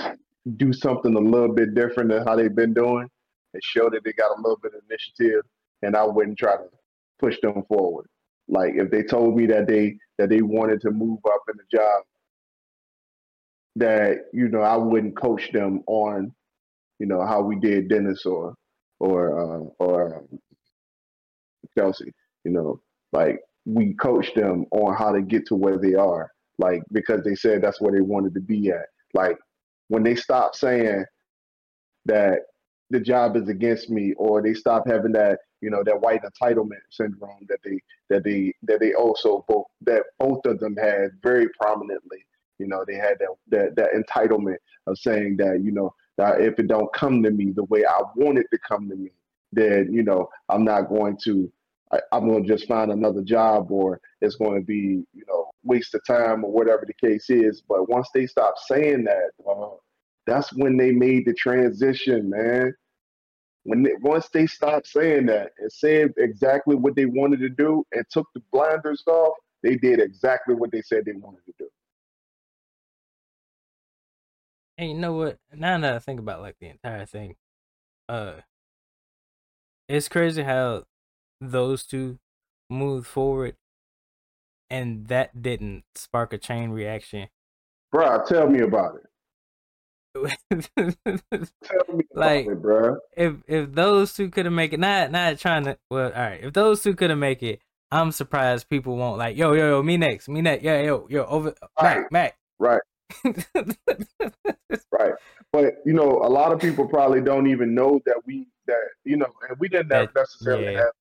[0.58, 3.08] do something a little bit different than how they've been doing
[3.54, 5.44] and show that they got a little bit of initiative,
[5.82, 6.66] and I wouldn't try to
[7.20, 8.08] push them forward.
[8.48, 11.78] Like if they told me that they that they wanted to move up in the
[11.78, 12.04] job,
[13.78, 16.34] that you know I wouldn't coach them on,
[17.00, 18.56] you know how we did Dennis or
[19.00, 20.26] or uh, or
[21.78, 22.14] Kelsey.
[22.44, 22.82] You know,
[23.12, 27.36] like we coached them on how to get to where they are, like because they
[27.36, 28.88] said that's where they wanted to be at.
[29.14, 29.38] Like
[29.88, 31.06] when they stop saying
[32.06, 32.40] that
[32.90, 36.82] the job is against me or they stop having that you know that white entitlement
[36.92, 41.48] syndrome that they that they that they also both that both of them had very
[41.60, 42.26] prominently
[42.60, 44.58] you know they had that that, that entitlement
[44.88, 48.00] of saying that you know that if it don't come to me the way i
[48.16, 49.10] want it to come to me
[49.52, 51.52] then you know i'm not going to
[51.94, 55.52] I, i'm going to just find another job or it's going to be you know
[55.64, 59.76] waste of time or whatever the case is but once they stop saying that uh,
[60.28, 62.74] that's when they made the transition man
[63.64, 67.86] when they, once they stopped saying that and saying exactly what they wanted to do
[67.94, 71.70] and took the blinders off, they did exactly what they said they wanted to do.
[74.78, 75.38] And you know what?
[75.54, 77.36] Now that I think about like the entire thing,
[78.10, 78.34] uh,
[79.88, 80.84] it's crazy how
[81.52, 82.20] those two
[82.70, 83.56] moved forward,
[84.70, 87.28] and that didn't spark a chain reaction.
[87.94, 89.04] Bruh, tell me about it.
[90.78, 92.98] Tell me Like- about it, bruh.
[93.18, 95.78] if if those two could have make it, not not trying to.
[95.90, 96.44] Well, all right.
[96.44, 99.36] If those two could have make it, I'm surprised people won't like.
[99.38, 100.64] Yo, yo, yo, me next, me next.
[100.64, 102.06] Yeah, yo, yo, over Right.
[102.12, 102.38] Mac, Mac.
[102.60, 102.82] Right.
[104.92, 105.14] Right.
[105.52, 109.18] But you know, a lot of people probably don't even know that we that you
[109.18, 110.80] know, and we didn't That- necessarily yeah.
[110.80, 110.92] have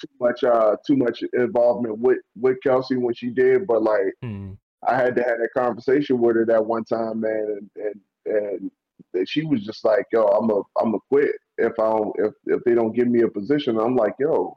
[0.00, 4.52] too much uh too much involvement with with Kelsey when she did, but like Hmm.
[4.86, 8.70] I had to have that conversation with her that one time, man, and and,
[9.14, 12.34] and she was just like, "Yo, I'm a I'm a quit if I don't if
[12.46, 14.56] if they don't give me a position." I'm like, "Yo,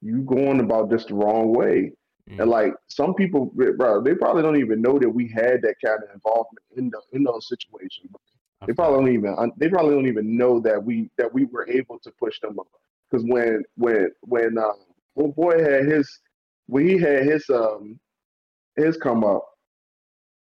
[0.00, 1.92] you going about this the wrong way."
[2.30, 2.40] Mm.
[2.40, 6.02] And like some people, bro, they probably don't even know that we had that kind
[6.02, 8.10] of involvement in the in those situations.
[8.66, 11.98] They probably don't even they probably don't even know that we that we were able
[11.98, 12.68] to push them up.
[13.10, 14.76] Because when when when um,
[15.16, 16.08] old boy had his
[16.66, 17.98] when he had his um
[18.76, 19.44] his come up,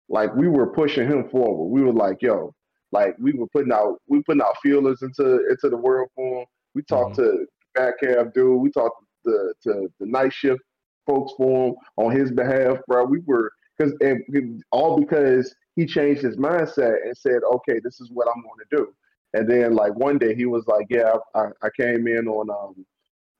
[0.09, 1.67] like we were pushing him forward.
[1.67, 2.53] We were like, yo,
[2.91, 6.45] like we were putting out we putting out feelers into into the world for him.
[6.73, 8.61] We talked to back half dude.
[8.61, 10.61] We talked to to the night shift
[11.05, 13.05] folks for him on his behalf, bro.
[13.05, 18.09] We were because and all because he changed his mindset and said, okay, this is
[18.11, 18.93] what I'm going to do.
[19.35, 22.85] And then like one day he was like, yeah, I, I came in on um.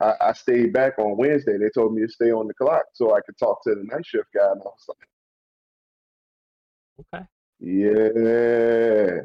[0.02, 1.58] I, I stayed back on Wednesday.
[1.58, 4.06] They told me to stay on the clock so I could talk to the night
[4.06, 4.52] shift guy.
[4.52, 5.10] And I was like,
[7.00, 7.26] Okay.
[7.60, 9.22] yeah,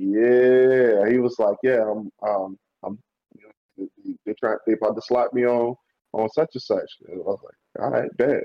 [0.00, 1.10] yeah.
[1.10, 2.98] He was like, yeah, I'm, um, I'm.
[3.36, 5.76] You know, they, they try, they about to slap me on
[6.14, 6.90] on such and such.
[7.08, 8.44] And I was like, all right, bet.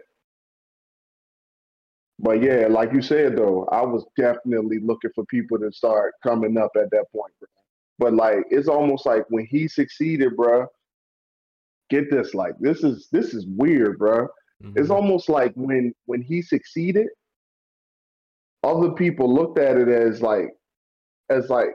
[2.19, 6.57] But yeah, like you said though, I was definitely looking for people to start coming
[6.57, 7.33] up at that point.
[7.39, 7.49] Bro.
[7.99, 10.67] But like, it's almost like when he succeeded, bro.
[11.89, 14.27] Get this, like this is this is weird, bro.
[14.75, 14.95] It's Mhm.
[14.95, 17.07] almost like when when he succeeded,
[18.63, 20.49] other people looked at it as like
[21.29, 21.69] as like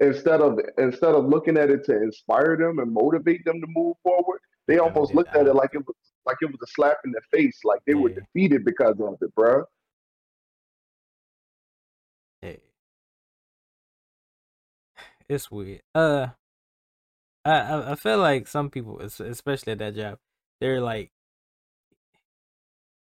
[0.00, 3.96] instead of instead of looking at it to inspire them and motivate them to move
[4.02, 6.98] forward, they Yeah, almost looked at it like it was like it was a slap
[7.04, 9.64] in the face, like they were defeated because of it, bro.
[15.28, 15.82] It's weird.
[15.94, 16.28] Uh,
[17.44, 20.18] I I, feel like some people, especially at that job,
[20.60, 21.10] they're like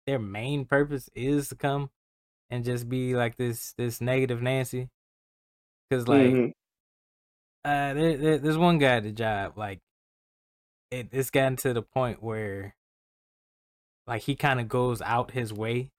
[0.05, 1.91] their main purpose is to come
[2.49, 4.89] and just be like this this negative Nancy.
[5.91, 6.53] Cause like Mhm.
[7.65, 9.81] uh, there, there, there's one guy at the job like
[10.91, 12.75] it it's gotten to the point where
[14.07, 15.91] like he kind of goes out his way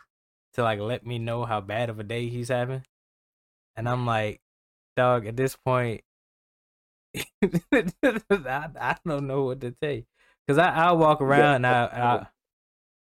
[0.54, 2.82] to like let me know how bad of a day he's having,
[3.76, 4.40] and I'm like,
[4.96, 6.02] dog, at this point,
[7.42, 10.04] I I don't know what to tell you,
[10.48, 12.26] cause I I walk around and I I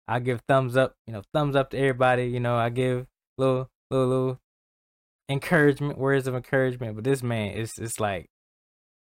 [0.07, 3.69] I give thumbs up, you know, thumbs up to everybody, you know, I give little
[3.91, 4.39] little little
[5.29, 8.29] encouragement, words of encouragement, but this man, it's it's like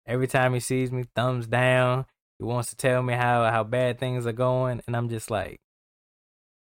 [0.07, 2.07] every time he sees me, thumbs down.
[2.38, 5.61] He wants to tell me how how bad things are going, and I'm just like,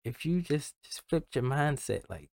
[0.05, 2.29] if you just just flip your mindset, like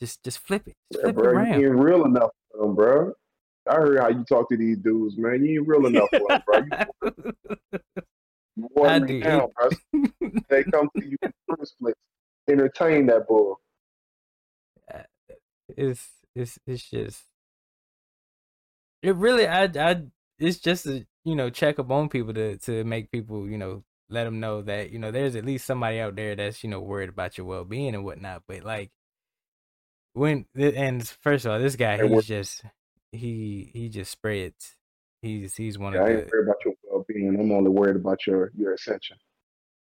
[0.00, 1.62] just just flip it, just Yeah, flip it bro, you around.
[1.66, 3.12] ain't real enough bro.
[3.68, 5.44] I heard how you talk to these dudes, man.
[5.44, 7.82] You ain't real enough for them, bro.
[8.56, 9.20] You I do.
[9.20, 9.70] down, bro.
[10.48, 11.94] They come to you in the first place.
[12.48, 13.60] Entertain that bull.
[14.92, 15.02] Uh,
[15.76, 17.24] it's it's it's just
[19.02, 20.02] it really I I
[20.38, 23.82] it's just a you know check up on people to to make people you know
[24.08, 26.80] let them know that you know there's at least somebody out there that's you know
[26.80, 28.44] worried about your well being and whatnot.
[28.46, 28.90] But like
[30.12, 32.62] when and first of all, this guy he's just
[33.12, 34.76] he he just spreads.
[35.22, 37.40] He's he's one of the I of ain't the worried about your well being.
[37.40, 39.16] I'm only worried about your your ascension.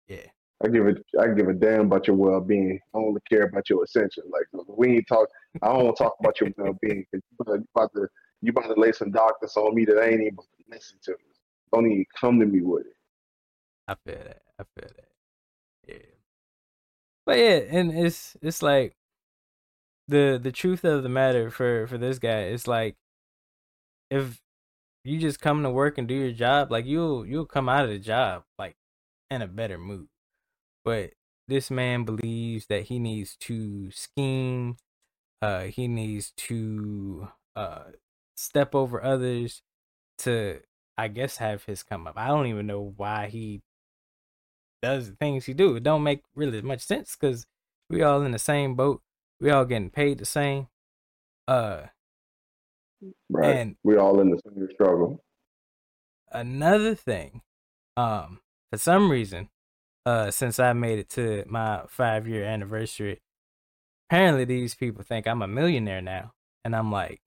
[0.08, 0.26] yeah
[0.62, 1.04] I give it.
[1.18, 2.78] I give a damn about your well being.
[2.94, 4.24] I only care about your ascension.
[4.30, 5.28] Like we ain't talk.
[5.62, 8.08] I don't want to talk about your well being because you about to
[8.42, 10.36] you about to lay some doctors on me that I ain't even
[10.70, 11.14] listen to.
[11.72, 12.92] Don't even come to me with it.
[13.88, 14.42] I feel that.
[14.58, 15.08] I feel that.
[15.88, 15.96] Yeah.
[17.24, 18.94] But yeah, and it's it's like
[20.10, 22.96] the the truth of the matter for for this guy is like
[24.10, 24.40] if
[25.04, 27.90] you just come to work and do your job, like you'll you'll come out of
[27.90, 28.76] the job like
[29.30, 30.08] in a better mood.
[30.84, 31.12] But
[31.48, 34.76] this man believes that he needs to scheme,
[35.42, 37.84] uh he needs to uh
[38.36, 39.62] step over others
[40.18, 40.60] to
[40.98, 42.14] I guess have his come up.
[42.16, 43.62] I don't even know why he
[44.82, 45.76] does the things he do.
[45.76, 47.46] It don't make really much sense because
[47.88, 49.02] we all in the same boat.
[49.40, 50.68] We all getting paid the same.
[51.48, 51.86] Uh,
[53.30, 53.56] Right.
[53.56, 55.24] and we all in the same struggle.
[56.32, 57.42] another thing,
[57.96, 59.48] um, for some reason,
[60.06, 63.20] uh, since I made it to my five year anniversary,
[64.08, 66.32] apparently these people think I'm a millionaire now,
[66.64, 67.20] and I'm like,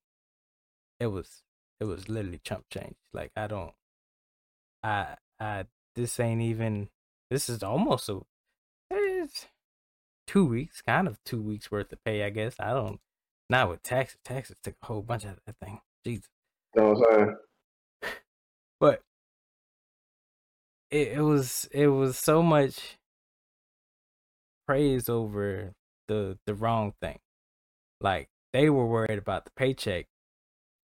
[1.00, 1.44] it was
[1.80, 2.96] it was literally chump change.
[3.14, 3.74] Like I don't,
[4.84, 6.90] I I this ain't even.
[7.32, 8.22] This is almost a.
[10.28, 12.56] Two weeks, kind of two weeks worth of pay, I guess.
[12.60, 13.00] I don't.
[13.50, 14.18] Not with taxes.
[14.24, 15.80] Taxes took a whole bunch of that thing.
[16.06, 16.30] Jesus.
[16.76, 17.36] You know what I'm saying?
[18.80, 19.02] But
[20.92, 22.98] it, it was it was so much
[24.68, 25.74] praise over
[26.08, 27.20] the the wrong thing.
[28.02, 30.08] Like they were worried about the paycheck,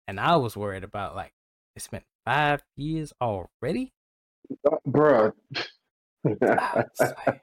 [0.07, 1.33] and I was worried about like
[1.75, 3.93] it's been five years already,
[4.65, 5.33] uh, bruh.
[6.23, 7.41] like,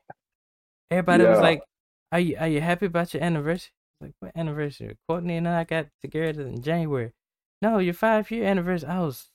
[0.90, 1.30] everybody yeah.
[1.30, 1.62] was like,
[2.12, 4.96] "Are you are you happy about your anniversary?" Like what anniversary?
[5.08, 7.12] Courtney and I got together in January.
[7.60, 8.88] No, your five year anniversary.
[8.88, 9.26] I was,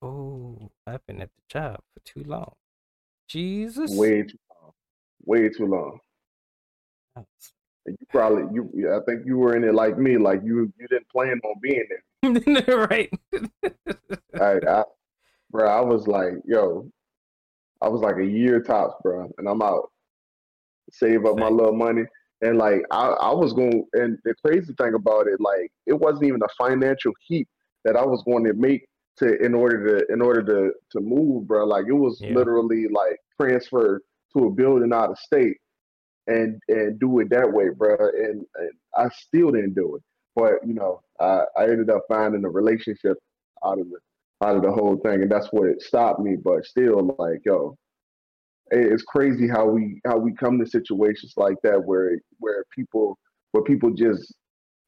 [0.00, 2.54] oh, I've been at the job for too long.
[3.28, 4.72] Jesus, way too long,
[5.24, 5.98] way too long.
[7.86, 8.90] You probably you.
[8.94, 10.16] I think you were in it like me.
[10.16, 12.76] Like you, you didn't plan on being there.
[12.88, 13.10] right.
[14.40, 14.84] I, I,
[15.50, 16.90] bro, I was like, yo,
[17.82, 19.90] I was like a year tops, bro, and I'm out.
[20.92, 22.02] Save up my little money.
[22.42, 26.24] And like I, I was going and the crazy thing about it, like it wasn't
[26.24, 27.48] even a financial heap
[27.84, 28.86] that I was going to make
[29.18, 31.64] to in order to in order to to move, bro.
[31.64, 32.34] Like it was yeah.
[32.34, 34.02] literally like transfer
[34.36, 35.56] to a building out of state
[36.26, 37.96] and and do it that way, bro.
[37.98, 40.02] And, and I still didn't do it.
[40.34, 43.16] But you know, I, I ended up finding a relationship
[43.64, 43.98] out of the
[44.44, 46.36] out of the whole thing, and that's what stopped me.
[46.36, 47.76] But still, like, yo,
[48.70, 53.18] it's crazy how we how we come to situations like that where where people
[53.52, 54.34] where people just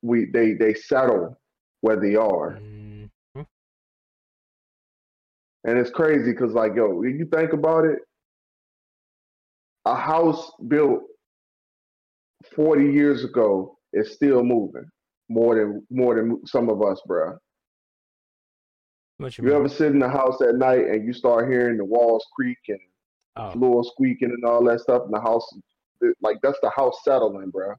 [0.03, 1.39] we they they settle
[1.81, 2.59] where they are.
[2.61, 3.43] Mm-hmm.
[5.65, 7.99] and it's crazy because like yo you think about it
[9.85, 11.03] a house built
[12.55, 14.87] 40 years ago is still moving
[15.29, 17.37] more than more than some of us bro
[19.19, 22.25] you, you ever sit in the house at night and you start hearing the walls
[22.35, 22.81] creak and
[23.37, 23.51] oh.
[23.53, 25.46] floor squeaking and all that stuff in the house.
[26.20, 27.75] Like that's the house settling, bro.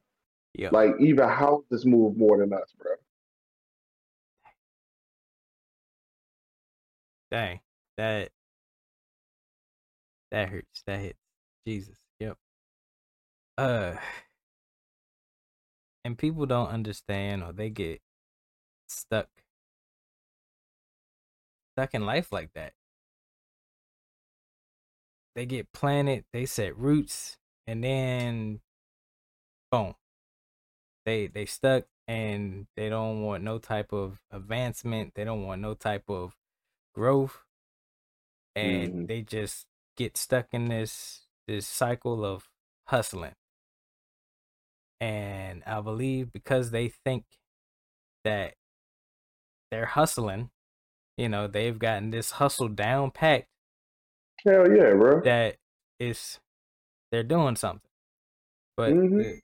[0.54, 0.70] Yeah.
[0.72, 2.92] Like even houses move more than us, bro.
[7.30, 7.60] Dang,
[7.96, 8.30] that
[10.30, 10.82] that hurts.
[10.86, 11.18] That hits.
[11.66, 11.96] Jesus.
[12.20, 12.36] Yep.
[13.56, 13.94] Uh,
[16.04, 18.00] and people don't understand or they get
[18.88, 19.28] stuck
[21.74, 22.72] stuck in life like that
[25.38, 28.58] they get planted, they set roots, and then
[29.70, 29.94] boom.
[31.06, 35.74] They they stuck and they don't want no type of advancement, they don't want no
[35.74, 36.34] type of
[36.92, 37.44] growth.
[38.56, 39.06] And mm-hmm.
[39.06, 42.48] they just get stuck in this this cycle of
[42.88, 43.36] hustling.
[45.00, 47.22] And I believe because they think
[48.24, 48.54] that
[49.70, 50.50] they're hustling,
[51.16, 53.46] you know, they've gotten this hustle down packed
[54.46, 55.20] Hell yeah, bro.
[55.22, 55.56] That
[55.98, 56.38] is
[57.10, 57.90] they're doing something.
[58.76, 59.18] But mm-hmm.
[59.18, 59.40] the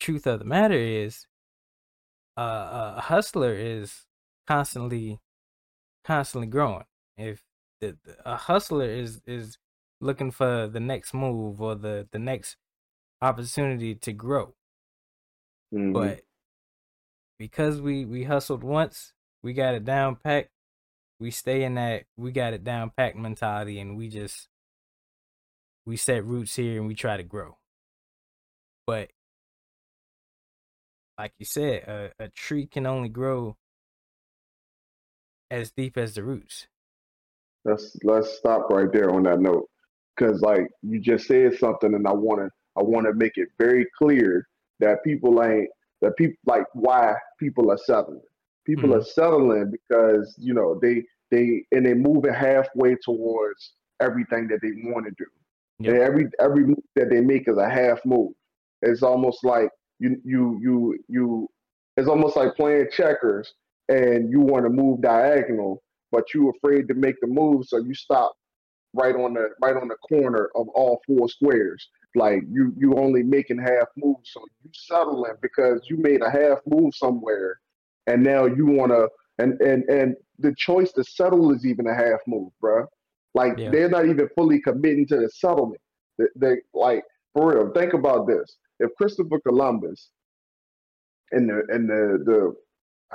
[0.00, 1.26] truth of the matter is
[2.36, 4.06] uh, a hustler is
[4.46, 5.20] constantly
[6.04, 6.84] constantly growing.
[7.16, 7.42] If
[7.80, 9.58] the, the, a hustler is is
[10.00, 12.56] looking for the next move or the the next
[13.22, 14.54] opportunity to grow.
[15.72, 15.92] Mm-hmm.
[15.92, 16.22] But
[17.38, 20.50] because we we hustled once, we got it down packed
[21.24, 24.46] we stay in that we got it down packed mentality and we just
[25.86, 27.56] we set roots here and we try to grow.
[28.86, 29.08] But
[31.16, 33.56] like you said, a, a tree can only grow
[35.50, 36.66] as deep as the roots.
[37.64, 39.70] Let's let's stop right there on that note.
[40.18, 44.46] Cause like you just said something and I wanna I wanna make it very clear
[44.80, 45.70] that people ain't
[46.02, 48.20] that people like why people are settling.
[48.66, 48.98] People mm-hmm.
[48.98, 51.02] are settling because you know they
[51.34, 55.24] they and they moving halfway towards everything that they want to do.
[55.80, 55.94] Yep.
[56.00, 58.32] every every move that they make is a half move.
[58.82, 61.48] It's almost like you you you you.
[61.96, 63.54] It's almost like playing checkers,
[63.88, 67.94] and you want to move diagonal, but you're afraid to make the move, so you
[67.94, 68.34] stop
[68.94, 71.88] right on the right on the corner of all four squares.
[72.14, 76.58] Like you you only making half moves, so you settling because you made a half
[76.66, 77.58] move somewhere,
[78.06, 79.08] and now you want to
[79.38, 82.86] and and and the choice to settle is even a half move, bro.
[83.34, 83.70] Like yeah.
[83.70, 85.80] they're not even fully committing to the settlement.
[86.18, 87.72] They, they, like for real.
[87.72, 90.10] Think about this: if Christopher Columbus
[91.32, 92.54] and the and the the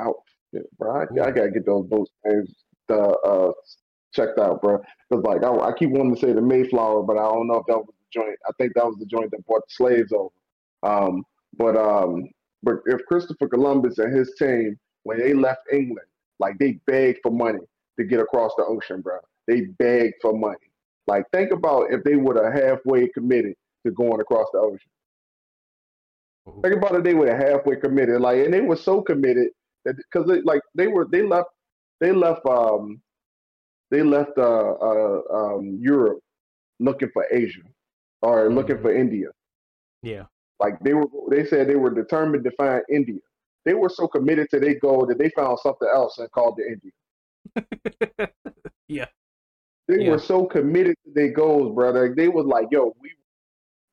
[0.01, 0.15] out,
[0.77, 2.53] bro, I, I, gotta get those boats names.
[2.87, 3.51] The uh,
[4.13, 4.81] checked out, bro.
[5.09, 7.65] Because like I, I, keep wanting to say the Mayflower, but I don't know if
[7.67, 8.37] that was the joint.
[8.47, 10.29] I think that was the joint that brought the slaves over.
[10.83, 11.23] Um,
[11.57, 12.29] but um,
[12.63, 16.07] but if Christopher Columbus and his team, when they left England,
[16.39, 17.59] like they begged for money
[17.97, 19.17] to get across the ocean, bro.
[19.47, 20.57] They begged for money.
[21.07, 24.91] Like think about if they would have halfway committed to going across the ocean.
[26.63, 29.49] Think about it, they were halfway committed, like, and they were so committed
[29.85, 31.49] that because they like they were they left
[31.99, 33.01] they left um
[33.91, 36.19] they left uh, uh um Europe
[36.79, 37.61] looking for Asia
[38.21, 38.55] or mm-hmm.
[38.55, 39.27] looking for India.
[40.01, 40.23] Yeah,
[40.59, 43.19] like they were they said they were determined to find India.
[43.65, 46.79] They were so committed to their goal that they found something else and called it
[47.55, 48.27] India.
[48.87, 49.05] yeah.
[49.87, 50.11] They yeah.
[50.11, 52.13] were so committed to their goals, brother.
[52.15, 53.11] They was like, yo, we,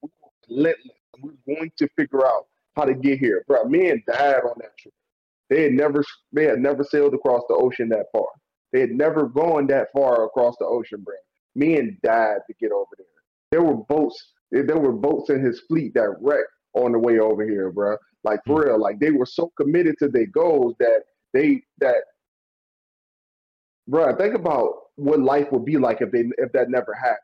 [0.02, 0.96] we were relentless.
[1.20, 2.46] We're going to figure out
[2.76, 3.44] how to get here.
[3.48, 4.94] Bro, men died on that trip.
[5.48, 8.26] They had never they had never sailed across the ocean that far.
[8.72, 11.14] They had never gone that far across the ocean, bro.
[11.54, 13.06] Men died to get over there.
[13.50, 14.32] There were boats.
[14.50, 17.96] There were boats in his fleet that wrecked on the way over here, bro.
[18.26, 18.66] Like for mm.
[18.66, 21.94] real, like they were so committed to their goals that they that,
[23.86, 24.16] bro.
[24.16, 27.18] Think about what life would be like if they if that never happened.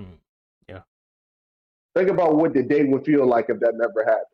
[0.00, 0.18] Mm.
[0.68, 0.80] Yeah.
[1.94, 4.26] Think about what the day would feel like if that never happened.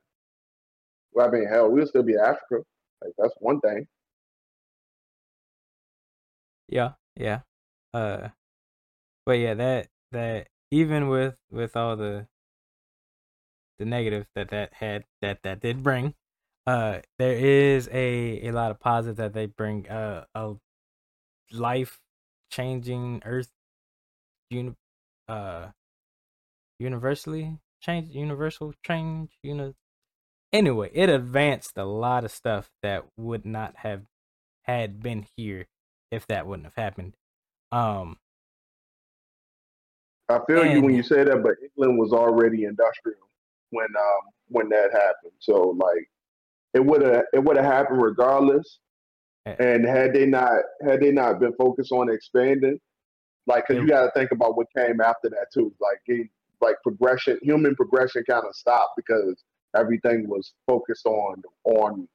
[1.13, 2.65] Well, I mean, hell, we'll still be in Africa.
[3.05, 3.87] Like that's one thing.
[6.71, 7.41] Yeah, yeah.
[7.93, 8.29] Uh,
[9.27, 12.29] but yeah, that that even with with all the
[13.79, 16.15] the negative that that had that that did bring,
[16.67, 19.89] uh, there is a a lot of positive that they bring.
[19.89, 20.55] Uh, a
[21.53, 22.01] life
[22.51, 23.51] changing Earth,
[24.51, 24.75] uni,
[25.29, 25.69] uh,
[26.79, 29.75] universally change, universal change, you know.
[30.53, 34.03] Anyway, it advanced a lot of stuff that would not have
[34.63, 35.67] had been here
[36.11, 37.15] if that wouldn't have happened.
[37.73, 38.19] Um,
[40.29, 43.26] I feel and, you when you say that, but England was already industrial
[43.71, 45.33] when um when that happened.
[45.41, 46.09] So like
[46.75, 48.79] it would have it would have happened regardless.
[49.61, 52.81] And had they not had they not been focused on expanding,
[53.47, 55.73] like because you got to think about what came after that too.
[55.81, 56.25] Like he,
[56.61, 59.45] like progression, human progression kind of stopped because
[59.77, 62.09] everything was focused on on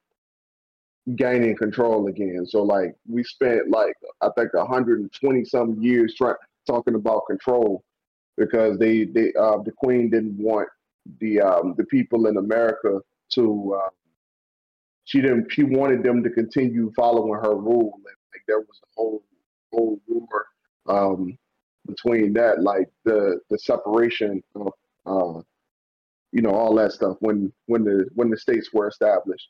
[1.16, 2.44] gaining control again.
[2.46, 6.34] So like we spent like I think 120 some years trying
[6.66, 7.82] talking about control
[8.36, 10.68] because they they uh, the queen didn't want
[11.20, 13.00] the um, the people in America
[13.34, 13.90] to uh,
[15.04, 18.88] she didn't she wanted them to continue following her rule and like there was a
[18.96, 19.24] whole
[19.72, 20.46] whole war
[20.88, 21.38] um,
[21.86, 24.72] between that like the the separation of
[25.06, 25.40] uh,
[26.32, 29.48] you know all that stuff when when the when the states were established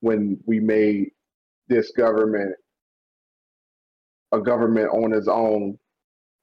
[0.00, 1.10] when we made
[1.68, 2.54] this government
[4.32, 5.78] a government on its own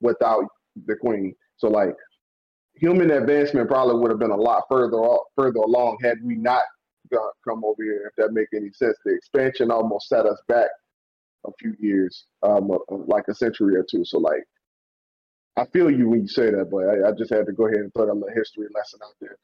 [0.02, 0.46] without
[0.86, 1.36] the queen.
[1.58, 1.96] So like
[2.80, 4.98] human advancement probably would have been a lot further
[5.36, 6.64] further along had we not
[7.48, 8.08] come over here.
[8.08, 10.70] If that make any sense, the expansion almost set us back
[11.46, 14.06] a few years, um, like a century or two.
[14.06, 14.44] So like,
[15.58, 17.80] I feel you when you say that, but I, I just had to go ahead
[17.80, 19.38] and put a little history lesson out there.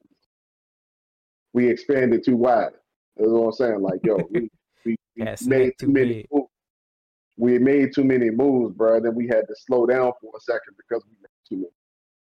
[1.53, 2.73] We expanded too wide.
[3.17, 3.81] That's what I'm saying.
[3.81, 4.49] Like, yo, we,
[4.85, 6.49] we, we made too many moves.
[7.37, 9.01] We made too many moves, bro.
[9.01, 11.71] Then we had to slow down for a second because we made too many.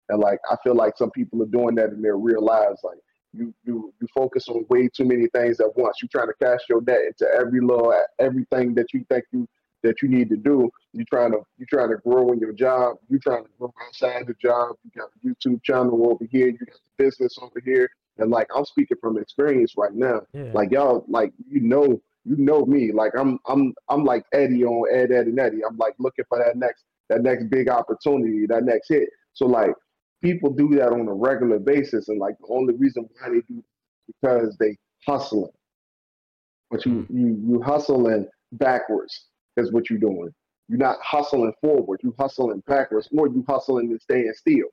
[0.08, 2.80] And like, I feel like some people are doing that in their real lives.
[2.84, 2.98] Like,
[3.32, 5.96] you you you focus on way too many things at once.
[6.00, 9.46] You're trying to cast your net into every little everything that you think you
[9.82, 10.70] that you need to do.
[10.92, 12.96] You're trying to you're trying to grow in your job.
[13.08, 14.76] You're trying to grow outside the job.
[14.84, 16.48] You got a YouTube channel over here.
[16.48, 17.88] You got the business over here.
[18.18, 20.22] And like I'm speaking from experience right now.
[20.32, 20.50] Yeah.
[20.54, 22.92] Like y'all, like you know, you know me.
[22.92, 25.60] Like I'm, I'm, I'm like Eddy on Ed, Edd, and Eddy.
[25.68, 29.08] I'm like looking for that next, that next big opportunity, that next hit.
[29.34, 29.74] So like
[30.22, 33.62] people do that on a regular basis, and like the only reason why they do
[34.06, 35.50] because they hustling.
[36.70, 37.06] But you, mm.
[37.10, 40.30] you, you hustling backwards is what you're doing.
[40.68, 42.00] You're not hustling forward.
[42.02, 44.68] You hustling backwards, or you hustling and staying still.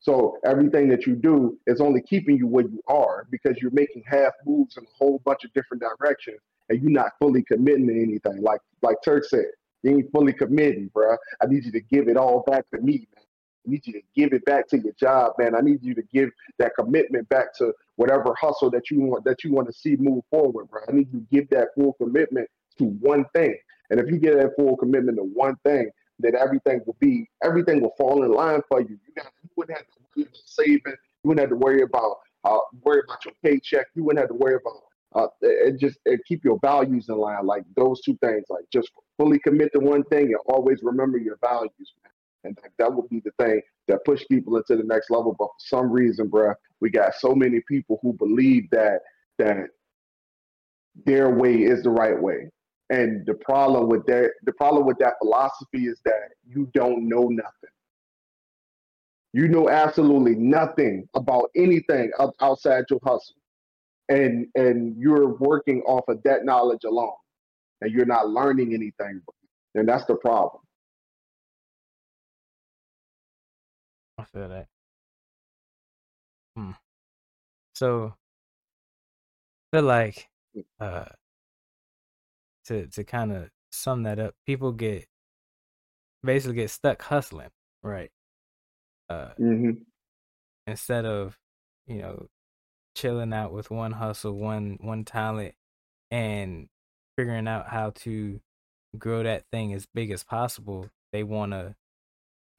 [0.00, 4.02] So everything that you do is only keeping you where you are because you're making
[4.06, 6.38] half moves in a whole bunch of different directions
[6.70, 8.42] and you're not fully committing to anything.
[8.42, 9.44] Like like Turk said,
[9.82, 11.16] you ain't fully committing, bro.
[11.42, 13.24] I need you to give it all back to me, man.
[13.66, 15.54] I need you to give it back to your job, man.
[15.54, 19.44] I need you to give that commitment back to whatever hustle that you want that
[19.44, 20.82] you want to see move forward, bro.
[20.88, 22.48] I need you to give that full commitment
[22.78, 23.56] to one thing.
[23.90, 25.90] And if you get that full commitment to one thing,
[26.20, 28.98] that everything will be everything will fall in line for you.
[29.06, 30.80] You got you wouldn't have to worry about saving.
[30.86, 33.86] You wouldn't have to worry about uh, worry about your paycheck.
[33.94, 34.82] You wouldn't have to worry about
[35.14, 37.44] Uh, it just it keep your values in line.
[37.46, 38.44] Like those two things.
[38.48, 41.94] Like just fully commit to one thing and always remember your values.
[42.44, 45.34] And that, that would be the thing that push people into the next level.
[45.38, 49.00] But for some reason, bruh, we got so many people who believe that
[49.38, 49.68] that
[51.06, 52.50] their way is the right way.
[52.90, 57.28] And the problem with that, the problem with that philosophy is that you don't know
[57.28, 57.70] nothing.
[59.32, 62.10] You know absolutely nothing about anything
[62.40, 63.36] outside your hustle,
[64.08, 67.12] and and you're working off of that knowledge alone,
[67.80, 69.22] and you're not learning anything.
[69.76, 70.62] And that's the problem.
[74.20, 74.68] I feel that.
[76.56, 76.72] Hmm.
[77.74, 78.14] So,
[79.72, 80.64] I feel like Mm.
[80.80, 81.04] uh
[82.64, 85.06] to to kind of sum that up, people get
[86.22, 87.50] basically get stuck hustling,
[87.82, 88.10] right?
[89.08, 89.72] Uh, mm-hmm.
[90.66, 91.38] instead of
[91.86, 92.28] you know
[92.96, 95.54] chilling out with one hustle, one one talent,
[96.10, 96.68] and
[97.16, 98.40] figuring out how to
[98.98, 101.74] grow that thing as big as possible, they want to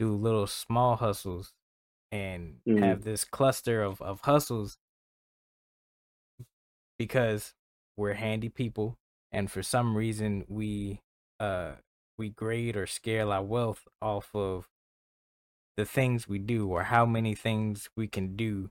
[0.02, 1.54] do little small hustles
[2.12, 2.80] and Mhm.
[2.82, 4.78] have this cluster of, of hustles
[6.97, 7.54] because
[7.97, 8.97] we're handy people
[9.32, 11.02] and for some reason we
[11.39, 11.74] uh
[12.18, 14.70] we grade or scale our wealth off of
[15.78, 18.70] the things we do or how many things we can do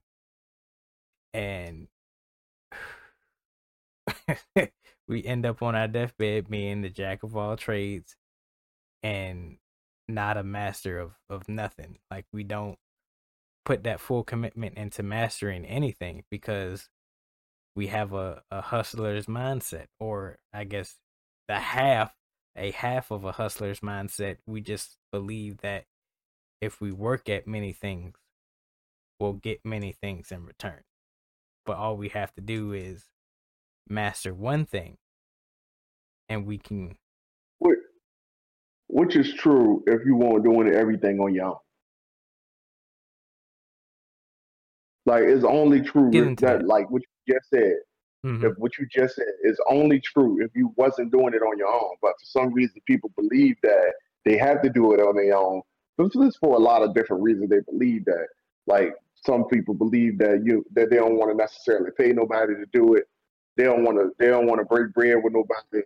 [1.35, 1.89] and
[5.09, 8.17] we end up on our deathbed being the jack of all trades
[9.03, 9.59] and
[10.11, 11.99] not a master of of nothing.
[12.11, 12.79] Like we don't
[13.65, 16.89] put that full commitment into mastering anything because
[17.77, 20.97] we have a, a hustler's mindset or i guess
[21.47, 22.15] the half
[22.57, 24.39] a half of a hustler's mindset.
[24.47, 25.85] We just believe that
[26.61, 28.17] if we work at many things
[29.19, 30.81] we'll get many things in return.
[31.67, 33.05] But all we have to do is
[33.89, 34.97] master one thing
[36.29, 36.97] and we can
[38.93, 41.57] which is true if you weren't doing everything on your own.
[45.07, 47.77] Like it's only true if that, like what you just said.
[48.25, 48.45] Mhm.
[48.45, 51.69] If what you just said is only true if you wasn't doing it on your
[51.69, 55.37] own, but for some reason people believe that they have to do it on their
[55.37, 55.63] own.
[55.97, 57.49] But this is for a lot of different reasons.
[57.49, 58.29] They believe that,
[58.67, 62.67] like some people believe that you that they don't want to necessarily pay nobody to
[62.73, 63.09] do it.
[63.57, 64.13] They don't want to.
[64.19, 65.85] They don't want to break bread with nobody.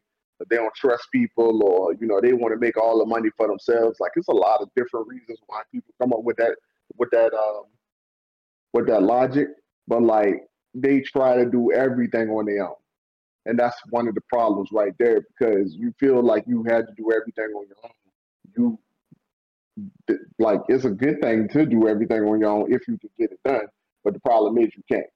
[0.51, 3.47] They don't trust people, or you know, they want to make all the money for
[3.49, 3.99] themselves.
[4.01, 6.57] Like it's a lot of different reasons why people come up with that
[6.99, 7.65] with that um
[8.73, 9.49] with that logic.
[9.87, 10.43] But like
[10.75, 12.75] they try to do everything on their own.
[13.47, 16.95] And that's one of the problems right there because you feel like you had to
[16.97, 17.91] do everything on your own.
[18.57, 18.79] You
[20.39, 23.33] like it's a good thing to do everything on your own if you can get
[23.33, 23.67] it done,
[24.03, 25.07] but the problem is you can't.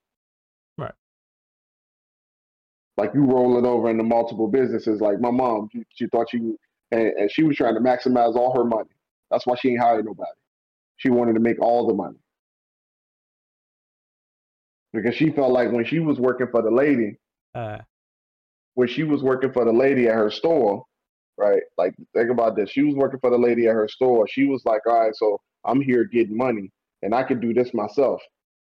[2.99, 5.01] Like you rolling over into multiple businesses.
[5.01, 6.39] Like my mom, she, she thought she
[6.91, 8.91] and, and she was trying to maximize all her money.
[9.31, 10.31] That's why she ain't hired nobody.
[10.99, 12.19] She wanted to make all the money
[14.93, 17.19] because she felt like when she was working for the lady,
[17.55, 17.79] uh
[18.75, 20.85] when she was working for the lady at her store,
[21.37, 21.63] right?
[21.79, 22.71] Like, think about this.
[22.71, 24.27] She was working for the lady at her store.
[24.29, 26.73] She was like, all right, so I'm here getting money
[27.03, 28.23] and I could do this myself.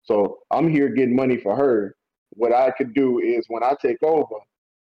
[0.04, 1.96] So I'm here getting money for her.
[2.36, 4.36] What I could do is when I take over,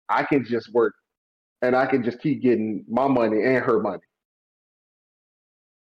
[0.09, 0.93] I can just work
[1.61, 4.03] and I can just keep getting my money and her money.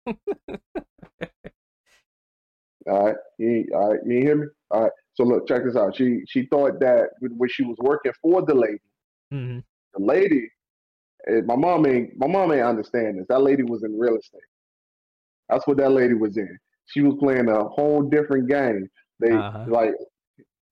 [2.86, 4.46] All right, you, all right, you hear me?
[4.70, 4.92] All right.
[5.14, 5.96] So look, check this out.
[5.96, 8.78] She she thought that when she was working for the lady,
[9.32, 9.60] mm-hmm.
[9.94, 10.50] the lady,
[11.28, 13.26] eh, my mom ain't my mom ain't understand this.
[13.28, 14.42] That lady was in real estate.
[15.48, 16.58] That's what that lady was in.
[16.86, 18.88] She was playing a whole different game.
[19.20, 19.64] They Uh-huh.
[19.68, 19.94] like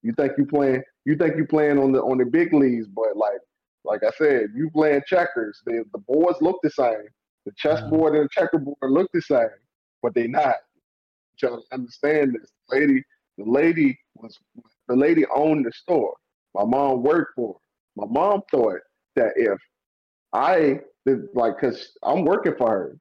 [0.02, 3.16] you think you playing you think you playing on the on the big leagues, but
[3.16, 3.40] like
[3.84, 5.60] like I said, you playing checkers.
[5.66, 7.06] The the boards look the same.
[7.46, 9.48] The chessboard and the checkerboard look the same,
[10.02, 10.56] but they not.
[11.40, 12.52] You gotta understand this.
[12.68, 13.04] The lady,
[13.38, 14.38] the lady was
[14.88, 16.14] the lady owned the store.
[16.54, 17.60] My mom worked for her.
[17.96, 18.80] My mom thought
[19.16, 19.58] that if
[20.32, 22.98] I did, like, cause I'm working for her,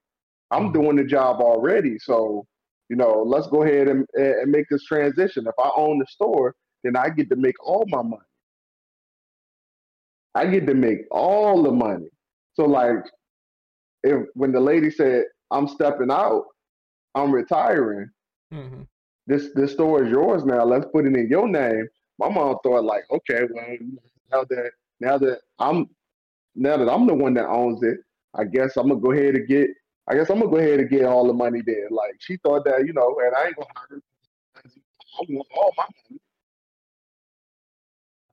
[0.52, 0.74] I'm Mhm.
[0.74, 1.98] doing the job already.
[2.00, 2.46] So,
[2.90, 5.48] you know, let's go ahead and, and make this transition.
[5.48, 8.24] If I own the store, then I get to make all my money.
[10.36, 12.10] I get to make all the money.
[12.54, 13.04] So, like,
[14.04, 16.46] if when the lady said, "I'm stepping out,
[17.16, 18.10] I'm retiring,"
[18.52, 18.84] hmm
[19.28, 20.64] this this store is yours now.
[20.66, 21.88] Let's put it in your name.
[22.20, 23.78] My mom thought like, okay, well,
[24.32, 25.90] now that now that I'm
[26.56, 28.00] now that I'm the one that owns it,
[28.36, 29.70] I guess I'm gonna go ahead and get.
[30.08, 31.90] I guess I'm gonna go ahead and get all the money there.
[31.92, 34.02] Like she thought that, you know, and I ain't gonna hire her.
[35.20, 36.21] I want all my money.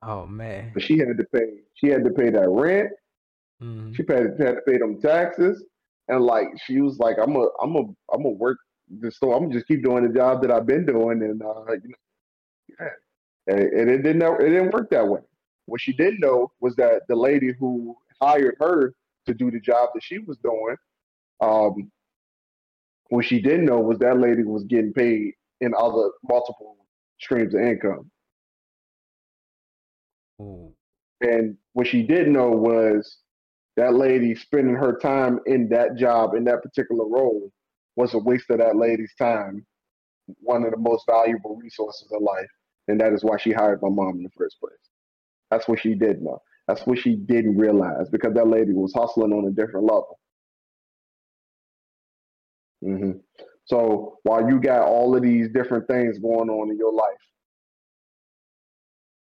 [0.01, 0.71] Oh man.
[0.73, 1.59] But she had to pay.
[1.75, 2.91] She had to pay that rent.
[3.61, 3.95] Mhm.
[3.95, 5.65] She had, had to pay them taxes,
[6.07, 7.79] and like she was like, "I'm a, I'm a,
[8.13, 8.57] I'm gonna work
[9.01, 9.35] the store.
[9.35, 11.95] I'm gonna just keep doing the job that I've been doing." And uh, you know,
[12.79, 12.87] yeah.
[13.47, 15.19] and, and it didn't, it didn't work that way.
[15.65, 18.93] What she didn't know was that the lady who hired her
[19.27, 20.75] to do the job that she was doing,
[21.41, 21.91] um,
[23.09, 26.77] what she didn't know was that lady was getting paid in other multiple
[27.19, 28.09] streams of income.
[31.21, 33.19] And what she didn't know was
[33.77, 37.51] that lady spending her time in that job, in that particular role,
[37.95, 39.65] was a waste of that lady's time,
[40.41, 42.49] one of the most valuable resources in life.
[42.87, 44.73] And that is why she hired my mom in the first place.
[45.51, 46.39] That's what she didn't know.
[46.67, 50.19] That's what she didn't realize because that lady was hustling on a different level.
[52.83, 53.11] hmm
[53.65, 57.28] So while you got all of these different things going on in your life,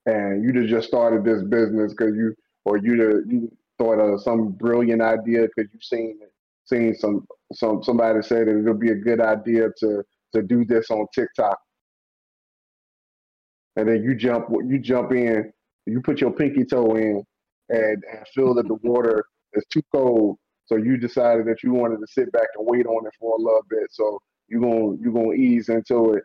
[0.09, 2.33] and you just started this business because you
[2.65, 6.19] or you you thought of some brilliant idea because you seen
[6.65, 10.03] seen some some somebody say that it'll be a good idea to
[10.33, 11.57] to do this on TikTok,
[13.75, 15.51] and then you jump you jump in,
[15.85, 17.23] you put your pinky toe in,
[17.69, 21.97] and, and feel that the water is too cold, so you decided that you wanted
[21.97, 25.13] to sit back and wait on it for a little bit, so you're gonna you're
[25.13, 26.23] gonna ease into it.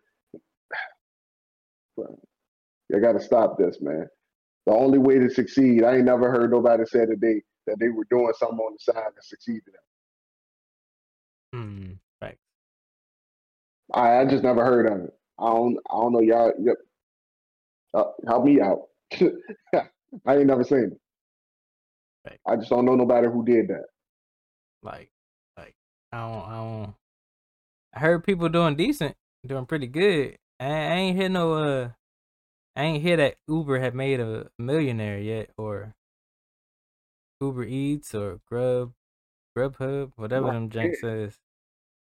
[2.95, 4.07] I got to stop this, man.
[4.67, 7.89] The only way to succeed, I ain't never heard nobody say that they that they
[7.89, 9.75] were doing something on the side that succeeded.
[11.53, 11.93] Hmm.
[12.21, 12.39] Right.
[13.93, 15.15] I, I just never heard of it.
[15.39, 16.53] I don't I don't know y'all.
[16.59, 16.77] Yep.
[17.95, 18.83] Uh, help me out.
[20.27, 21.01] I ain't never seen it.
[22.27, 22.41] Right.
[22.47, 23.85] I just don't know nobody who did that.
[24.83, 25.11] Like,
[25.57, 25.75] like
[26.13, 26.95] I don't, I don't.
[27.95, 29.15] I heard people doing decent,
[29.47, 30.39] doing pretty good.
[30.59, 31.53] I, I ain't hear no.
[31.53, 31.89] Uh,
[32.77, 35.95] I ain't hear that Uber had made a millionaire yet, or
[37.41, 38.93] Uber Eats or Grub,
[39.57, 41.39] Grubhub, whatever them janks says.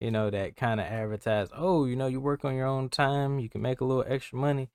[0.00, 1.48] You know that kind of advertise.
[1.54, 3.38] Oh, you know you work on your own time.
[3.38, 4.70] You can make a little extra money.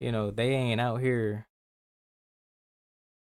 [0.00, 1.46] You know they ain't out here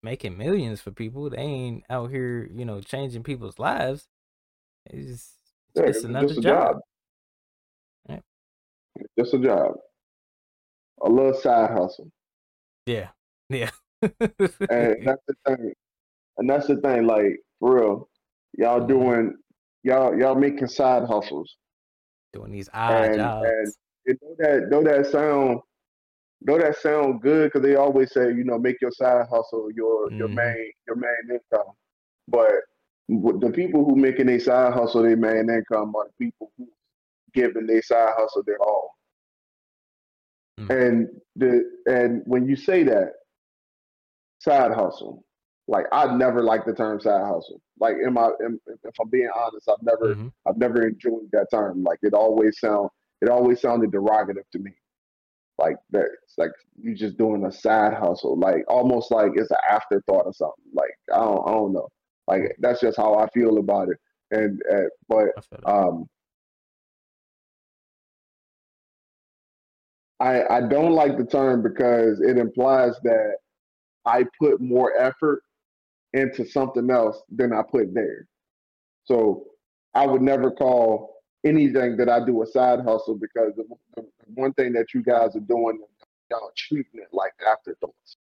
[0.02, 1.30] making millions for people.
[1.30, 4.09] They ain't out here, you know, changing people's lives.
[4.86, 5.30] It's just,
[5.74, 6.76] Yeah, it's another just a job.
[8.09, 8.22] job.
[9.18, 9.76] Just a job.
[11.03, 12.11] A little side hustle.
[12.86, 13.09] Yeah,
[13.51, 13.70] yeah.
[14.03, 15.72] And that's the thing.
[16.38, 18.09] And that's the thing, like, for real.
[18.57, 18.88] Y'all Mhm.
[18.88, 19.34] doing
[19.84, 21.57] y'all y'all making side hustles.
[22.32, 23.49] Doing these odd and, jobs.
[23.49, 23.74] and
[24.07, 25.61] you know that know that sound
[26.42, 30.11] know that sound good because they always say you know make your side hustle your
[30.12, 30.34] your Mhm.
[30.34, 31.74] main your main income
[32.28, 32.53] but
[33.09, 36.68] the people who making their side hustle their main income are the people who
[37.34, 38.97] giving their side hustle their all
[40.59, 40.70] Mm.
[40.70, 43.12] and the and when you say that
[44.40, 45.24] side hustle
[45.66, 49.30] like I never liked the term side hustle like in my in, if I'm being
[49.36, 50.32] honest I've never Mhm.
[50.46, 51.82] I've never enjoyed that term.
[51.84, 52.90] Like it always sound
[53.20, 54.72] it always sounded derogative to me.
[55.59, 59.56] Like that it's like you're just doing a side hustle, like almost like it's an
[59.70, 60.64] afterthought or something.
[60.72, 61.88] Like I don't I don't know.
[62.26, 63.98] Like that's just how I feel about it.
[64.30, 65.28] And uh, but
[65.66, 66.09] um
[70.20, 73.36] I I don't like the term because it implies that
[74.04, 75.42] I put more effort
[76.12, 78.26] into something else than I put there.
[79.04, 79.44] So
[79.94, 83.64] I would never call anything that I do a side hustle because the,
[83.96, 84.04] the
[84.34, 85.80] one thing that you guys are doing,
[86.30, 88.16] y'all treating it like afterthoughts.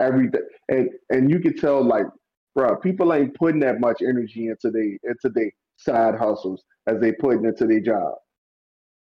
[0.00, 2.06] Everything, and and you can tell like,
[2.54, 7.12] bro, people ain't putting that much energy into they into their side hustles as they
[7.12, 8.14] putting into their job.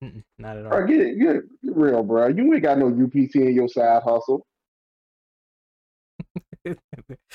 [0.05, 0.71] Mm-mm, Not at all.
[0.71, 2.29] Bro, get it, get, it- get real, bro.
[2.29, 4.47] You ain't got no UPT in your side hustle.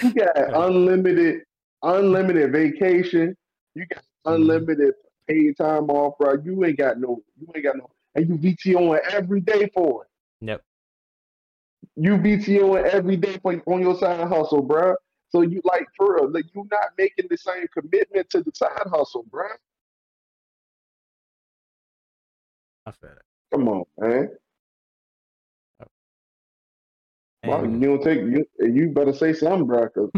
[0.01, 1.41] You got unlimited,
[1.83, 3.35] unlimited vacation.
[3.75, 4.35] You got Mhm.
[4.35, 4.93] unlimited
[5.27, 6.35] paid time off, bro.
[6.43, 10.09] You ain't got no, you ain't got no, and you VTOing every day for it.
[10.45, 10.61] Yep.
[11.97, 14.95] You VTOing every day for on your side hustle, bro.
[15.29, 18.87] So you like for real, like you not making the same commitment to the side
[18.87, 19.47] hustle, bro.
[22.89, 23.21] I feel it.
[23.53, 24.29] Come on, man.
[27.43, 28.45] Well, you don't take you.
[28.59, 29.89] You better say something, bro.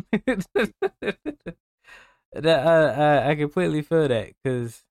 [2.33, 4.83] that I, I I completely feel that because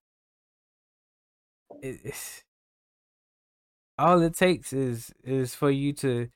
[1.81, 2.43] it, it's
[3.97, 6.29] all it takes is is for you to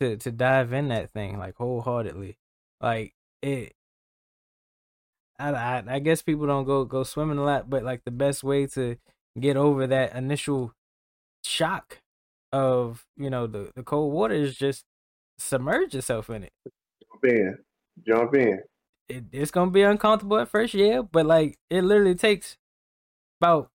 [0.00, 2.36] to to dive in that thing like wholeheartedly,
[2.80, 3.74] like it.
[5.38, 8.44] I, I I guess people don't go go swimming a lot, but like the best
[8.44, 8.96] way to
[9.38, 10.74] get over that initial
[11.44, 11.98] shock
[12.52, 14.84] of you know the the cold water is just
[15.38, 16.52] submerge yourself in it.
[17.02, 17.58] Jump in,
[18.06, 18.60] jump in.
[19.08, 19.24] it.
[19.32, 22.56] It's gonna be uncomfortable at first, yeah, but like it literally takes
[23.40, 23.70] about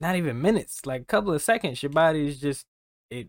[0.00, 1.82] not even minutes, like a couple of seconds.
[1.82, 2.64] Your body is just
[3.10, 3.28] it.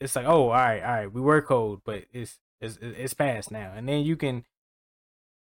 [0.00, 3.50] It's like, oh, all right, all right, we were cold, but it's it's it's past
[3.50, 4.44] now, and then you can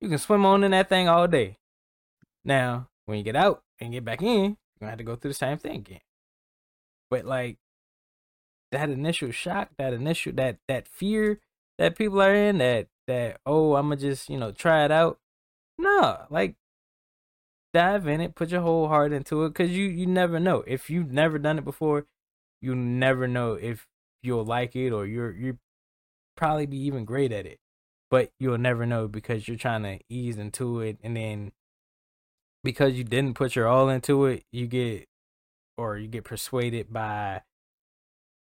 [0.02, 1.58] you can swim on in that thing all day.
[2.44, 5.32] Now, when you get out and get back in, you're gonna have to go through
[5.32, 6.02] the same thing again.
[7.10, 7.58] But like
[8.72, 11.40] that initial shock, that initial that that fear
[11.78, 15.20] that people are in, that that oh, I'ma just, you know, try it out.
[15.78, 16.56] No, like
[17.74, 20.64] dive in it, put your whole heart into it, cause you you never know.
[20.68, 22.06] If you've never done it before,
[22.62, 23.88] you never know if
[24.24, 25.58] you'll like it or you're you
[26.36, 27.60] probably be even great at it.
[28.10, 31.52] But you'll never know because you're trying to ease into it and then
[32.64, 35.08] because you didn't put your all into it, you get
[35.78, 37.42] or you get persuaded by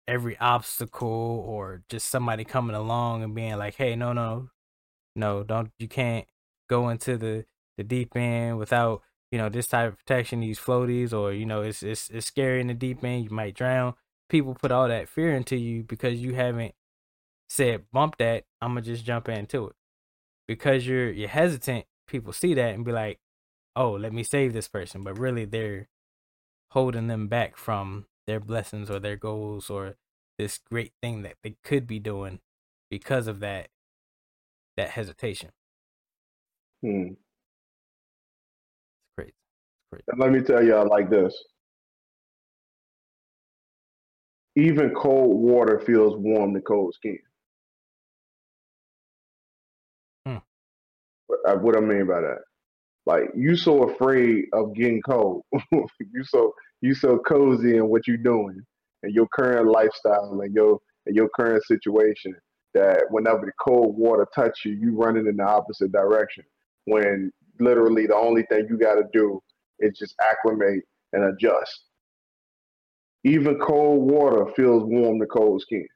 [0.06, 4.50] every obstacle or just somebody coming along and being like, "Hey, no, no,
[5.16, 6.26] no, don't you can't
[6.68, 7.46] go into the
[7.76, 9.02] the deep end without
[9.32, 12.60] you know this type of protection, these floaties, or you know it's it's it's scary
[12.60, 13.94] in the deep end, you might drown."
[14.30, 16.74] People put all that fear into you because you haven't
[17.48, 18.44] said bump that.
[18.60, 19.76] I'm gonna just jump into it
[20.48, 21.86] because you're you're hesitant.
[22.08, 23.20] People see that and be like,
[23.76, 25.88] "Oh, let me save this person," but really they're
[26.74, 29.94] holding them back from their blessings or their goals or
[30.38, 32.40] this great thing that they could be doing
[32.90, 33.68] because of that
[34.76, 35.50] that hesitation.
[36.82, 37.12] Hmm.
[37.12, 37.16] It's
[39.16, 39.30] crazy.
[39.30, 40.04] It's crazy.
[40.08, 41.32] And let me tell y'all like this.
[44.56, 47.18] Even cold water feels warm to cold skin.
[50.26, 50.38] Hmm.
[51.28, 52.38] What, uh, what I mean by that?
[53.06, 55.44] Like you so afraid of getting cold.
[55.72, 56.52] you so
[56.84, 58.60] you so cozy in what you're doing
[59.02, 62.34] and your current lifestyle and your and your current situation
[62.74, 66.44] that whenever the cold water touch you, you running in the opposite direction.
[66.86, 69.40] When literally the only thing you got to do
[69.78, 70.82] is just acclimate
[71.12, 71.84] and adjust.
[73.24, 75.86] Even cold water feels warm to cold skin.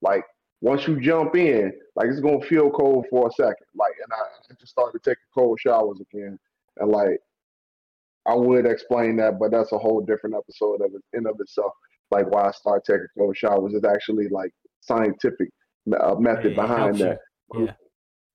[0.00, 0.24] Like
[0.62, 3.66] once you jump in, like it's gonna feel cold for a second.
[3.74, 6.38] Like, and I, I just started taking cold showers again,
[6.78, 7.18] and like
[8.26, 11.72] I would explain that, but that's a whole different episode of it in of itself.
[12.10, 15.48] Like why I started taking cold showers is actually like scientific
[16.00, 17.04] uh, method it behind you.
[17.04, 17.18] that.
[17.54, 17.72] Yeah.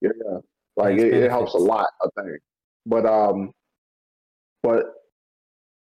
[0.01, 0.39] Yeah,
[0.77, 2.39] like it, it helps a lot, I think.
[2.87, 3.51] But um,
[4.63, 4.85] but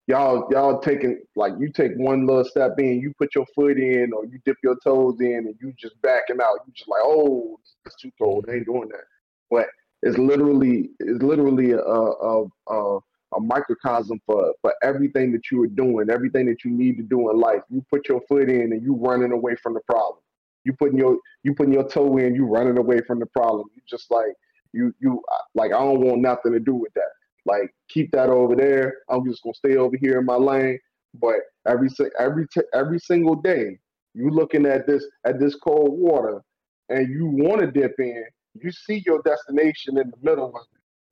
[0.07, 4.13] y'all y'all taking like you take one little step in, you put your foot in,
[4.13, 6.59] or you dip your toes in, and you just backing out.
[6.65, 8.45] You just like, oh, it's too cold.
[8.49, 9.03] I ain't doing that.
[9.51, 9.67] But
[10.01, 12.99] it's literally it's literally a a a,
[13.35, 17.29] a microcosm for for everything that you are doing, everything that you need to do
[17.29, 17.61] in life.
[17.69, 20.19] You put your foot in, and you running away from the problem.
[20.63, 23.67] You putting your you putting your toe in, you running away from the problem.
[23.75, 24.33] You just like
[24.73, 25.21] you you
[25.53, 27.09] like I don't want nothing to do with that.
[27.45, 28.93] Like keep that over there.
[29.09, 30.79] I'm just gonna stay over here in my lane.
[31.15, 31.35] But
[31.67, 33.77] every every every single day,
[34.13, 36.41] you looking at this at this cold water,
[36.89, 38.25] and you want to dip in.
[38.61, 40.55] You see your destination in the middle of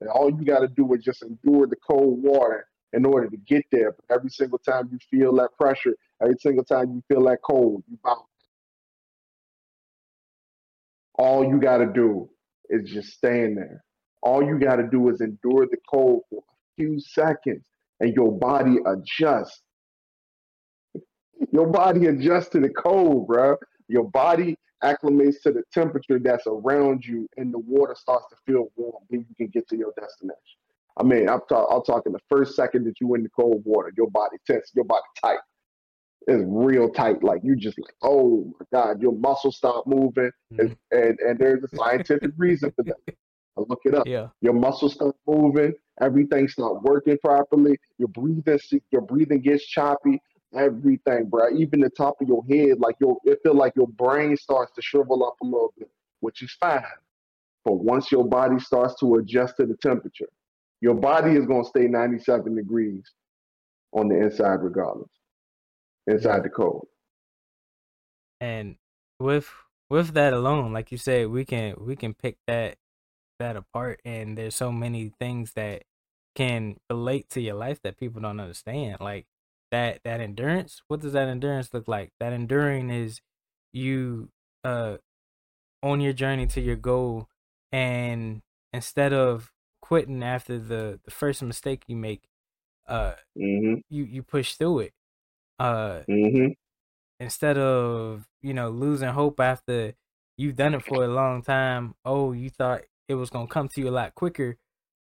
[0.04, 3.38] and all you got to do is just endure the cold water in order to
[3.38, 3.92] get there.
[3.92, 7.82] But every single time you feel that pressure, every single time you feel that cold,
[7.88, 8.20] you bounce.
[11.14, 12.28] All you got to do
[12.68, 13.82] is just stand there.
[14.22, 17.64] All you got to do is endure the cold for a few seconds,
[18.00, 19.62] and your body adjusts.
[21.50, 23.56] Your body adjusts to the cold, bro.
[23.88, 28.68] Your body acclimates to the temperature that's around you, and the water starts to feel
[28.76, 29.02] warm.
[29.10, 30.58] Then you can get to your destination.
[30.96, 33.92] I mean, I'm, talk- I'm talking the first second that you in the cold water,
[33.96, 35.38] your body tense, your body tight.
[36.26, 37.22] It's real tight.
[37.22, 40.30] Like you just like, oh my God, your muscles stop moving.
[40.52, 40.60] Mm-hmm.
[40.60, 42.96] And, and, and there's a scientific reason for that.
[43.56, 44.06] I look it up.
[44.06, 44.28] Yeah.
[44.40, 47.78] Your muscles start moving, everything start working properly.
[47.98, 48.58] Your breathing,
[48.90, 50.20] your breathing gets choppy.
[50.56, 51.48] Everything, bro.
[51.56, 54.82] Even the top of your head, like your, it feel like your brain starts to
[54.82, 55.90] shrivel up a little bit,
[56.20, 56.84] which is fine.
[57.64, 60.28] But once your body starts to adjust to the temperature,
[60.80, 63.10] your body is gonna stay 97 degrees
[63.92, 65.10] on the inside, regardless.
[66.06, 66.88] Inside the cold.
[68.40, 68.76] and
[69.18, 69.50] with
[69.90, 72.76] with that alone like you said we can we can pick that
[73.38, 75.84] that apart and there's so many things that
[76.34, 79.26] can relate to your life that people don't understand like
[79.74, 83.20] that that endurance what does that endurance look like that enduring is
[83.72, 84.30] you
[84.64, 84.96] uh
[85.82, 87.28] on your journey to your goal
[87.72, 89.52] and instead of
[89.82, 92.24] quitting after the the first mistake you make
[92.88, 94.94] uh hmm you you push through it
[95.58, 96.54] uh hmm
[97.20, 99.94] instead of you know losing hope after
[100.36, 101.94] you've done it for a long time.
[102.04, 104.56] Oh, you thought it was gonna come to you a lot quicker,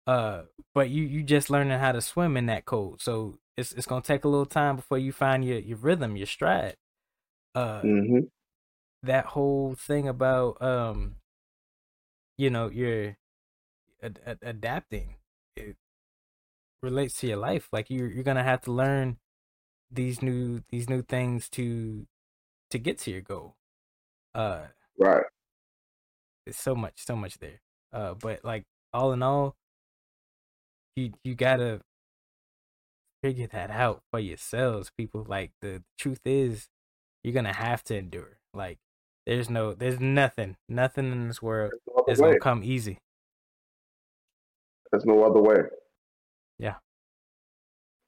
[0.07, 0.45] uh,
[0.75, 3.01] but you you just learning how to swim in that cold.
[3.01, 6.27] So it's it's gonna take a little time before you find your your rhythm, your
[6.27, 6.77] stride.
[7.55, 8.31] Uh, hmm
[9.03, 11.17] that whole thing about um,
[12.39, 13.17] you know, you're
[14.03, 15.17] ad- ad- adapting.
[15.57, 15.77] It
[16.83, 17.69] relates to your life.
[17.73, 19.19] Like you're you're gonna have to learn
[19.91, 22.07] these new these new things to
[22.71, 23.57] to get to your goal.
[24.35, 25.25] Uh, Right.
[26.47, 27.61] it's so much so much there.
[27.93, 29.57] Uh, but like all in all,
[30.97, 31.81] you you gotta
[33.23, 35.25] figure that out for yourselves, people.
[35.29, 36.69] Like the truth is,
[37.23, 38.39] you're gonna have to endure.
[38.55, 38.79] Like
[39.27, 42.31] there's no there's nothing nothing in this world no is way.
[42.31, 42.99] gonna come easy.
[44.91, 45.63] There's no other way.
[46.59, 46.75] Yeah.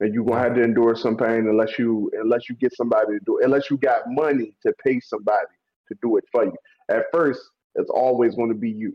[0.00, 3.20] And you're gonna have to endure some pain unless you unless you get somebody to
[3.24, 5.46] do it, unless you got money to pay somebody
[5.88, 6.54] to do it for you.
[6.88, 7.40] At first,
[7.74, 8.94] it's always to be you.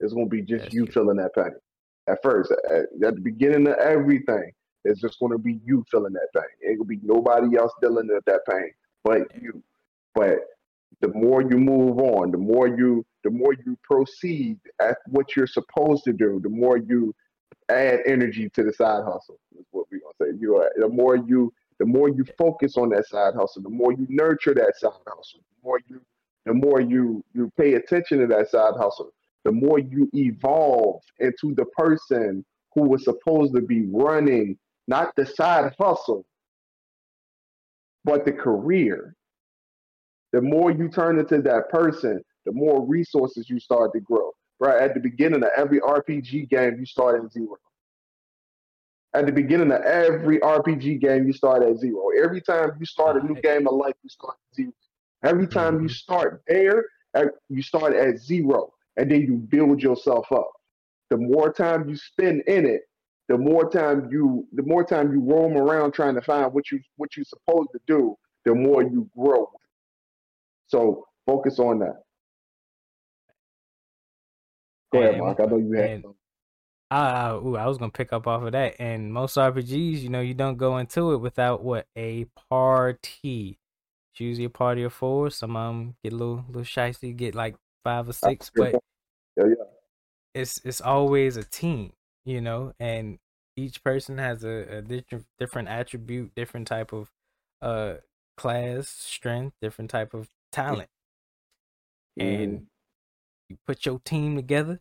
[0.00, 1.02] It's to be just That's you true.
[1.02, 1.52] feeling that pain.
[2.08, 4.52] At first, at, at the beginning of everything,
[4.86, 6.44] it's just going to be you feeling that pain.
[6.60, 8.70] It will be nobody else dealing with that pain
[9.06, 9.62] but you.
[10.14, 10.40] But
[11.00, 15.46] the more you move on, the more you the more you proceed at what you're
[15.46, 17.14] supposed to do, the more you
[17.68, 19.38] add energy to the side hustle.
[19.58, 20.38] Is what we're gonna say.
[20.38, 23.92] You are the more you the more you focus on that side hustle, the more
[23.92, 26.00] you nurture that side hustle, the more you
[26.44, 29.12] the more you you pay attention to that side hustle,
[29.44, 35.26] the more you evolve into the person who was supposed to be running not the
[35.26, 36.24] side hustle,
[38.04, 39.14] but the career.
[40.32, 44.32] The more you turn into that person, the more resources you start to grow.
[44.58, 47.56] Right at the beginning of every RPG game, you start at zero.
[49.14, 52.08] At the beginning of every RPG game, you start at zero.
[52.22, 54.72] Every time you start a new game of life, you start at zero.
[55.24, 56.84] Every time you start there,
[57.48, 60.50] you start at zero, and then you build yourself up.
[61.10, 62.82] The more time you spend in it,
[63.28, 66.80] the more time you the more time you roam around trying to find what you
[66.96, 69.48] what you're supposed to do, the more you grow.
[70.68, 72.02] So focus on that.
[74.92, 75.40] Go ahead, Mark.
[75.40, 76.04] I know you had
[76.90, 78.76] Uh, ooh, I was gonna pick up off of that.
[78.78, 83.58] And most RPGs, you know, you don't go into it without what a party.
[84.12, 85.30] It's usually a party of four.
[85.30, 88.72] Some of them get a little little shicey, get like five or six, but
[89.36, 89.64] Yeah, yeah.
[90.34, 91.92] it's it's always a team,
[92.26, 93.20] you know, and
[93.56, 97.12] each person has a, a different different attribute, different type of
[97.62, 97.96] uh
[98.38, 100.90] class, strength, different type of talent.
[102.18, 102.66] And Mhm.
[103.48, 104.80] you put your team together,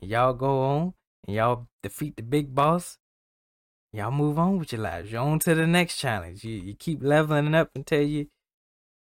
[0.00, 0.94] and y'all go on,
[1.26, 2.98] and y'all defeat the big boss.
[3.92, 5.12] Y'all move on with your lives.
[5.12, 6.44] You're on to the next challenge.
[6.44, 8.30] You you keep leveling up until you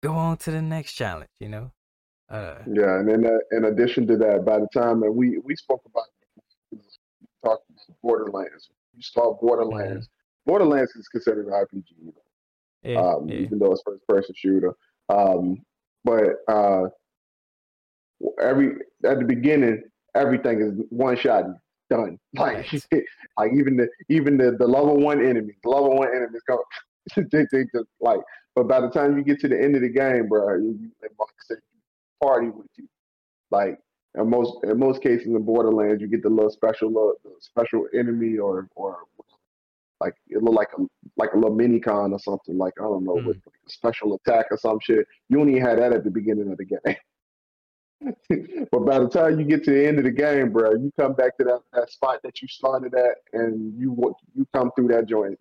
[0.04, 1.32] go on to the next challenge.
[1.40, 1.74] You know,
[2.30, 5.56] uh, Yeah, and then uh, in addition to that, by the time that we we
[5.56, 6.21] spoke about we talked about
[8.02, 10.10] Borderlands, you saw Borderlands.
[10.46, 12.14] Borderlands is considered an RPG, you know,
[12.84, 13.36] yeah, um, yeah.
[13.36, 14.74] even though it's first person shooter.
[15.10, 15.64] Um,
[16.04, 16.88] but uh,
[18.42, 18.76] every
[19.06, 19.84] at the beginning,
[20.16, 21.46] everything is one shot
[21.90, 22.18] done.
[22.34, 22.72] Like
[23.38, 26.64] like even the even the, the level one enemies, the level one enemies go
[27.16, 28.20] they, they just like.
[28.56, 30.92] But by the time you get to the end of the game, bro, you, you
[31.02, 31.60] like Mark said,
[32.22, 32.88] party with you.
[33.50, 33.80] Like
[34.16, 38.38] in most in most cases in Borderlands, you get the little special little, special enemy
[38.38, 39.00] or or
[40.00, 40.82] like it look like a
[41.18, 42.58] like a little mini con or something.
[42.58, 45.08] Like I don't know, with like a special attack or some shit.
[45.30, 46.96] You only had that at the beginning of the game.
[48.72, 51.14] but by the time you get to the end of the game, bro, you come
[51.14, 53.96] back to that, that spot that you started at, and you
[54.36, 55.40] you come through that joint,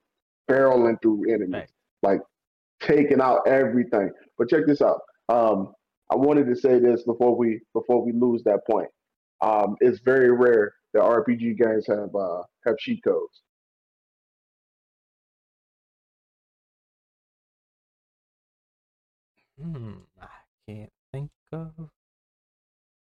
[0.49, 1.68] barreling through enemies, Right.
[2.03, 2.21] like
[2.81, 4.11] taking out everything.
[4.39, 5.01] But check this out.
[5.29, 5.73] Um,
[6.11, 8.89] I wanted to say this before we before we lose that point.
[9.41, 13.43] Um, it's very rare that RPG games have uh, have cheat codes.
[19.61, 20.27] Hmm, I
[20.69, 21.71] can't think of.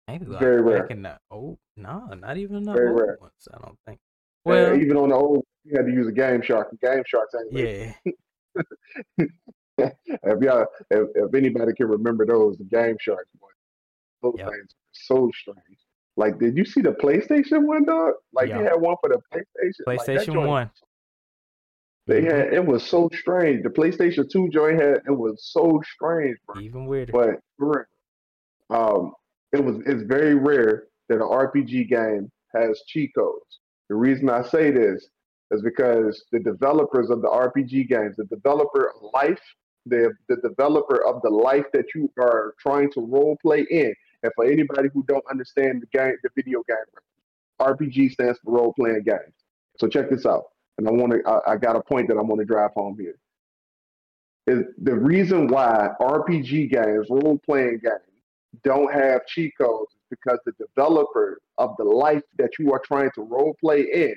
[0.09, 0.87] Maybe like Very rare.
[0.89, 3.19] the old, no, not even the Very old rare.
[3.21, 3.49] ones.
[3.53, 3.99] I don't think.
[4.45, 6.69] Well, Well, even on the old, you had to use a Game Shark.
[6.83, 7.93] Game Sharks real.
[8.55, 8.65] yeah,
[9.79, 13.49] if y'all, if, if anybody can remember those, the Game Sharks, boy,
[14.23, 14.49] those Yep.
[14.51, 15.79] things are so strange.
[16.17, 18.15] Like, did you see the PlayStation one, dog?
[18.33, 18.59] Like, Yeah.
[18.59, 19.85] they had one for the PlayStation.
[19.87, 20.71] PlayStation joint- One.
[22.07, 22.31] They Mhm.
[22.31, 23.63] had it was so strange.
[23.63, 26.61] The PlayStation Two joint had it was so strange, bro.
[26.61, 27.13] even weirder.
[27.13, 27.87] But
[28.71, 29.15] um,
[29.53, 33.61] it was it's very rare that an RPG game has cheat codes.
[33.89, 35.09] The reason I say this
[35.51, 39.41] is because the developers of the RPG games, the developer of life,
[39.87, 44.33] the the developer of the life that you are trying to role play in, And
[44.35, 46.77] for anybody who don't understand the game, the video game,
[47.61, 49.35] RPG stands for role playing games.
[49.79, 50.45] So check this out,
[50.79, 51.29] and I want to.
[51.29, 53.17] I, I got a point that I want to drive home here.
[54.47, 58.15] Is the reason why RPG games, role playing games,
[58.63, 63.11] don't have cheat codes is because the developer of the life that you are trying
[63.15, 64.15] to role play in,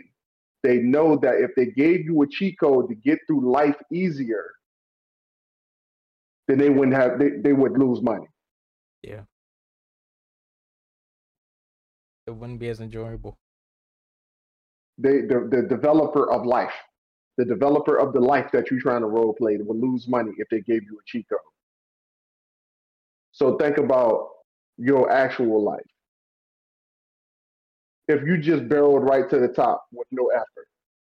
[0.64, 4.52] they know that if they gave you a cheat code to get through life easier,
[6.48, 8.28] then they wouldn't have they, they would lose money.
[9.04, 9.22] Yeah.
[12.26, 13.38] It wouldn't be as enjoyable.
[14.98, 16.74] They the, the developer of life,
[17.38, 20.48] the developer of the life that you're trying to role play would lose money if
[20.50, 21.40] they gave you a cheat code.
[23.32, 24.30] So think about
[24.78, 25.86] your actual life.
[28.08, 30.68] If you just barreled right to the top with no effort,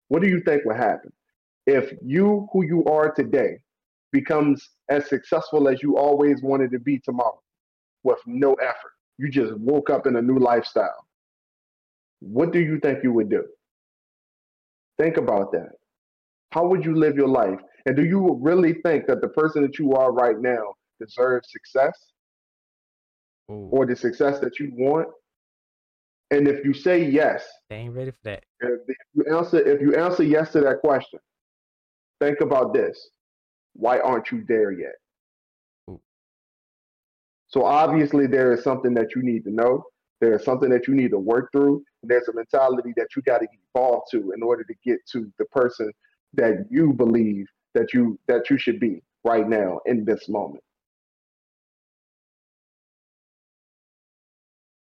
[0.07, 1.11] what do you think would happen?
[1.65, 3.62] If you, who you are today,
[4.14, 7.41] becomes as successful as you always wanted to be tomorrow
[8.03, 11.05] with no effort, you just woke up in a new lifestyle.
[12.20, 13.43] What do you think you would do?
[14.97, 15.72] Think about that.
[16.51, 17.59] How would you live your life?
[17.86, 21.97] And do you really think that the person that you are right now deserves success
[23.51, 25.07] Ooh, or the success that you want?
[26.32, 28.43] And if you say yes, they ain't ready for that.
[28.61, 31.20] if you answer if you answer yes to that question,
[32.22, 33.09] think about this.
[33.74, 34.95] Why aren't you there yet?
[35.89, 35.99] Ooh.
[37.47, 39.84] So obviously there is something that you need to know.
[40.21, 41.84] There is something that you need to work through.
[42.01, 45.32] And there's a mentality that you got to evolve to in order to get to
[45.38, 45.91] the person
[46.34, 50.63] that you believe that you that you should be right now in this moment.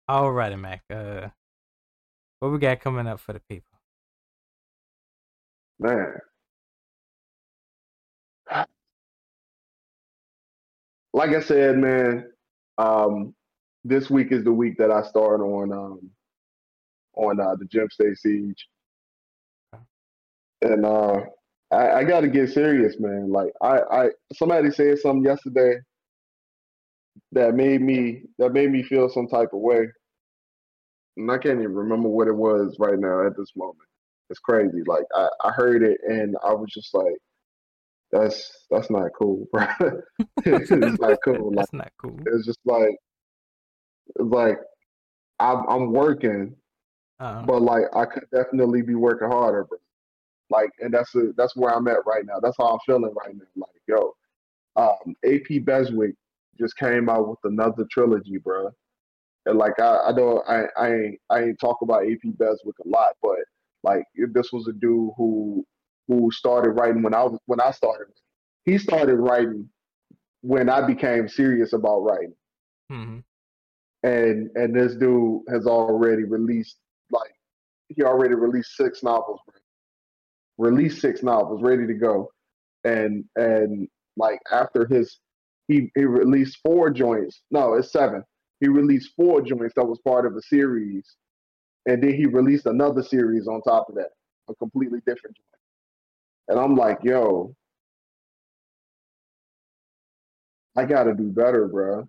[0.09, 0.81] Alrighty, Mac.
[0.89, 1.29] Uh,
[2.39, 3.79] what we got coming up for the people?
[5.79, 6.17] Man.
[11.13, 12.31] Like I said, man,
[12.77, 13.35] um,
[13.83, 16.09] this week is the week that I start on um,
[17.15, 18.67] on uh, the Gem State Siege,
[20.61, 21.21] and uh,
[21.71, 23.31] I, I got to get serious, man.
[23.31, 25.75] Like I, I somebody said something yesterday
[27.33, 29.87] that made me that made me feel some type of way,
[31.17, 33.77] and I can't even remember what it was right now at this moment.
[34.29, 34.83] It's crazy.
[34.87, 37.17] Like I, I heard it and I was just like,
[38.13, 39.65] that's that's not cool, bro.
[40.45, 41.51] it's not cool.
[41.53, 42.19] Like That's not cool.
[42.27, 42.95] it's just like
[44.17, 44.57] like
[45.39, 46.55] I'm I'm working,
[47.19, 49.77] Uh, but like I could definitely be working harder, bro.
[50.49, 52.39] Like, and that's a, that's where I'm at right now.
[52.39, 53.45] That's how I'm feeling right now.
[53.55, 54.13] Like, yo,
[54.75, 56.13] um, AP Beswick
[56.59, 58.69] just came out with another trilogy, bro.
[59.47, 62.87] And like, I, I don't, I, I ain't, I ain't talk about AP Beswick a
[62.87, 63.39] lot, but
[63.83, 64.03] like,
[64.33, 65.65] this was a dude who,
[66.07, 68.13] who started writing when I was, when I started.
[68.65, 69.69] He started writing
[70.41, 72.33] when I became serious about writing.
[72.89, 73.19] Hmm
[74.03, 76.77] and and this dude has already released
[77.11, 77.31] like
[77.89, 79.39] he already released six novels
[80.57, 82.29] released six novels ready to go.
[82.83, 83.87] And and
[84.17, 85.19] like after his
[85.67, 87.41] he he released four joints.
[87.51, 88.23] No it's seven.
[88.59, 91.15] He released four joints that was part of a series.
[91.85, 94.09] And then he released another series on top of that
[94.49, 95.62] a completely different joint
[96.49, 97.55] and i'm like yo
[100.77, 102.07] i gotta do better bro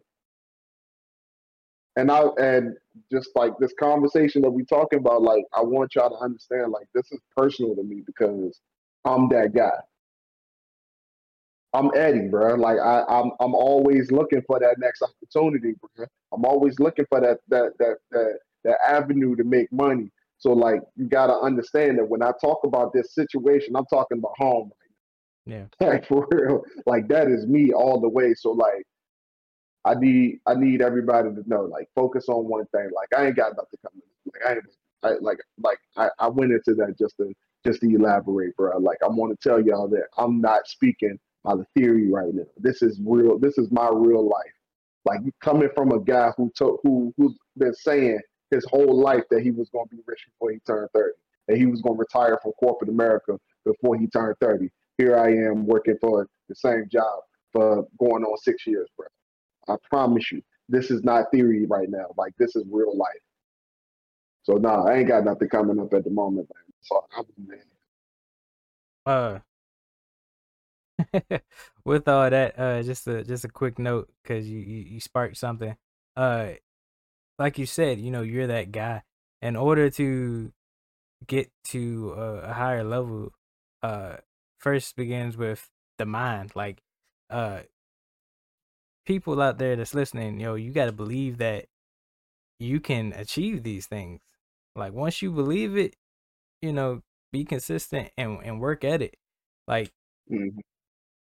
[1.97, 2.77] and I and
[3.11, 6.89] just like this conversation that we talking about, like I want y'all to understand, like
[6.95, 8.61] this is personal to me because
[9.05, 9.73] I'm that guy.
[11.75, 12.55] I'm Eddy, bro.
[12.57, 16.07] Like I, I'm I'm always looking for that next opportunity, bro.
[16.33, 20.11] I'm always looking for that that that that that avenue to make money.
[20.39, 24.33] So like you gotta understand that when I talk about this situation, I'm talking about
[24.39, 24.71] home.
[25.47, 25.65] Yeah.
[25.81, 26.63] Like for real.
[26.87, 28.35] Like that is me all the way.
[28.35, 28.87] So like
[29.85, 32.89] I need I need everybody to know, like, focus on one thing.
[32.95, 34.03] Like, I ain't got nothing coming.
[34.27, 34.65] Like, I ain't
[35.03, 37.33] I, like like I, I went into that just to
[37.65, 38.79] just to elaborate, bro.
[38.79, 42.45] Like, I want to tell y'all that I'm not speaking by the theory right now.
[42.57, 43.39] This is real.
[43.39, 44.53] This is my real life.
[45.05, 48.21] Like, coming from a guy who told who who's been saying
[48.51, 51.11] his whole life that he was going to be rich before he turned 30,
[51.49, 54.71] that he was going to retire from corporate America before he turned 30.
[54.99, 57.21] Here I am working for the same job
[57.53, 59.07] for going on six years, bro.
[59.69, 62.07] I promise you, this is not theory right now.
[62.17, 63.09] Like this is real life.
[64.43, 66.65] So nah, I ain't got nothing coming up at the moment, man.
[66.83, 67.59] So I'm man.
[69.07, 69.39] Uh,
[71.85, 75.37] with all that, uh, just a just a quick note because you, you you sparked
[75.37, 75.77] something.
[76.17, 76.51] Uh,
[77.39, 79.03] like you said, you know, you're that guy.
[79.43, 80.53] In order to
[81.27, 83.33] get to a, higher level,
[83.83, 84.17] uh,
[84.59, 86.53] first begins with the mind.
[86.57, 86.83] Like,
[87.31, 87.61] uh,
[89.07, 91.67] people out there that's listening, yo, you got to believe that
[92.59, 94.21] you can achieve these things.
[94.77, 95.97] Like once you believe it,
[96.63, 99.17] you know, be consistent and and work at it.
[99.69, 99.93] Like
[100.31, 100.61] Mhm.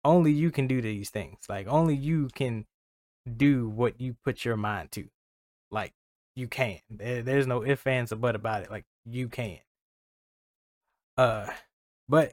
[0.04, 1.38] only you can do these things.
[1.48, 2.66] Like only you can
[3.36, 5.08] do what you put your mind to.
[5.70, 5.94] Like
[6.34, 6.78] you can.
[6.90, 8.70] There, there's no if ands or but about it.
[8.70, 9.58] Like you can.
[11.16, 11.46] Uh,
[12.08, 12.32] but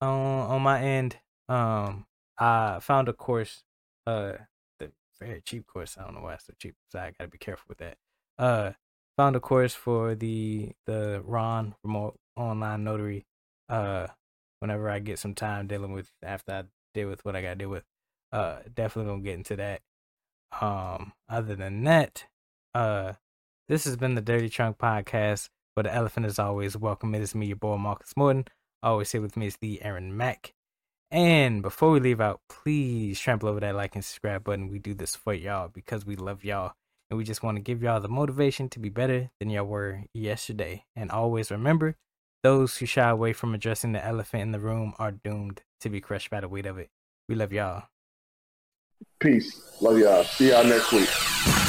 [0.00, 1.16] on on my end,
[1.48, 2.06] um,
[2.38, 3.64] I found a course,
[4.06, 4.32] uh,
[4.78, 5.96] the very cheap course.
[5.98, 6.74] I don't know why it's so cheap.
[6.88, 7.96] So I gotta be careful with that.
[8.38, 8.72] Uh,
[9.16, 13.26] found a course for the the Ron remote online notary.
[13.68, 14.08] Uh,
[14.60, 17.68] whenever I get some time dealing with after I deal with what I gotta deal
[17.68, 17.84] with.
[18.32, 19.82] Uh, definitely gonna get into that.
[20.60, 22.24] Um, other than that,
[22.74, 23.14] uh,
[23.68, 25.48] this has been the Dirty Trunk Podcast.
[25.76, 27.14] But the elephant is always welcome.
[27.14, 28.46] It is me, your boy Marcus Morton.
[28.82, 30.52] Always here with me is the Aaron Mac.
[31.10, 34.68] And before we leave out, please trample over that like and subscribe button.
[34.68, 36.72] We do this for y'all because we love y'all.
[37.10, 40.02] And we just want to give y'all the motivation to be better than y'all were
[40.12, 40.84] yesterday.
[40.96, 41.94] And always remember,
[42.42, 46.00] those who shy away from addressing the elephant in the room are doomed to be
[46.00, 46.88] crushed by the weight of it.
[47.28, 47.84] We love y'all.
[49.20, 49.80] Peace.
[49.80, 50.24] Love y'all.
[50.24, 51.67] See y'all next week.